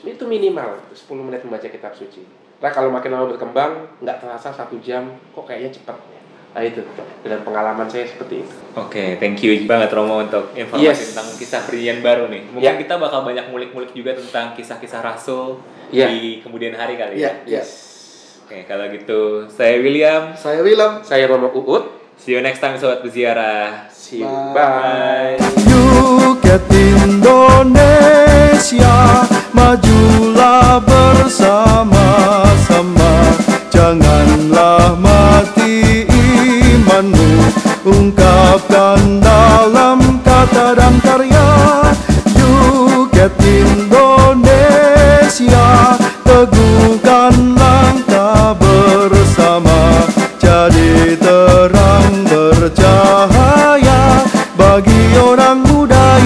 itu 0.05 0.23
minimal 0.27 0.77
10 0.93 1.09
menit 1.25 1.41
membaca 1.41 1.67
kitab 1.67 1.93
suci 1.97 2.21
nah 2.61 2.69
kalau 2.69 2.93
makin 2.93 3.09
lama 3.17 3.25
berkembang 3.33 3.89
nggak 4.05 4.21
terasa 4.21 4.53
satu 4.53 4.77
jam 4.77 5.17
kok 5.33 5.45
kayaknya 5.49 5.73
cepat 5.73 5.97
ya 5.97 6.20
nah 6.51 6.61
itu 6.61 6.83
dan 7.23 7.39
pengalaman 7.41 7.87
saya 7.87 8.05
seperti 8.05 8.43
itu 8.43 8.53
Oke, 8.71 9.15
thank 9.17 9.39
you 9.39 9.55
banget 9.63 9.87
Romo 9.91 10.19
untuk 10.19 10.51
informasi 10.51 10.85
Yes. 10.85 10.99
tentang 11.11 11.27
kisah 11.33 11.59
perjanjian 11.63 11.99
baru 11.99 12.27
nih. 12.27 12.41
Mungkin 12.49 12.65
Ya. 12.65 12.77
kita 12.77 12.95
bakal 12.95 13.21
banyak 13.21 13.47
mulik-mulik 13.47 13.91
juga 13.91 14.13
tentang 14.13 14.53
kisah-kisah 14.53 15.01
rasul 15.01 15.59
Ya. 15.91 16.07
di 16.07 16.39
kemudian 16.39 16.71
hari 16.73 16.95
kali 16.95 17.19
Iya, 17.19 17.43
ya. 17.43 17.59
iya. 17.59 17.61
Oke, 18.43 18.63
kalau 18.63 18.83
gitu 18.87 19.43
saya 19.47 19.75
William. 19.77 20.31
Saya 20.35 20.59
William. 20.59 20.99
saya 21.01 21.23
Romo 21.25 21.47
Uut 21.53 21.99
See 22.15 22.31
you 22.31 22.39
next 22.39 22.59
time 22.59 22.75
sobat 22.75 23.01
berziarah. 23.01 23.87
see 23.89 24.19
you 24.19 24.27
Bye. 24.53 25.35
bye. 25.35 25.37
Yuket 25.65 26.61
Indonesia 27.01 28.93
Majulah 29.51 30.79
bersama-sama 30.79 33.11
Janganlah 33.67 34.95
mati 34.95 35.60
Ungkapkan 37.81 39.17
dalam 39.17 40.21
kata 40.21 40.77
dan 40.77 41.01
karya 41.01 41.49
Yuket 42.37 43.33
Indonesia 43.41 44.77
Teguhkan 46.21 47.57
langkah 47.57 48.53
bersama 48.53 50.05
Jadi 50.37 51.17
terang 51.17 52.21
bercahaya 52.29 54.21
Bagi 54.53 55.17
orang 55.17 55.65
muda 55.65 56.21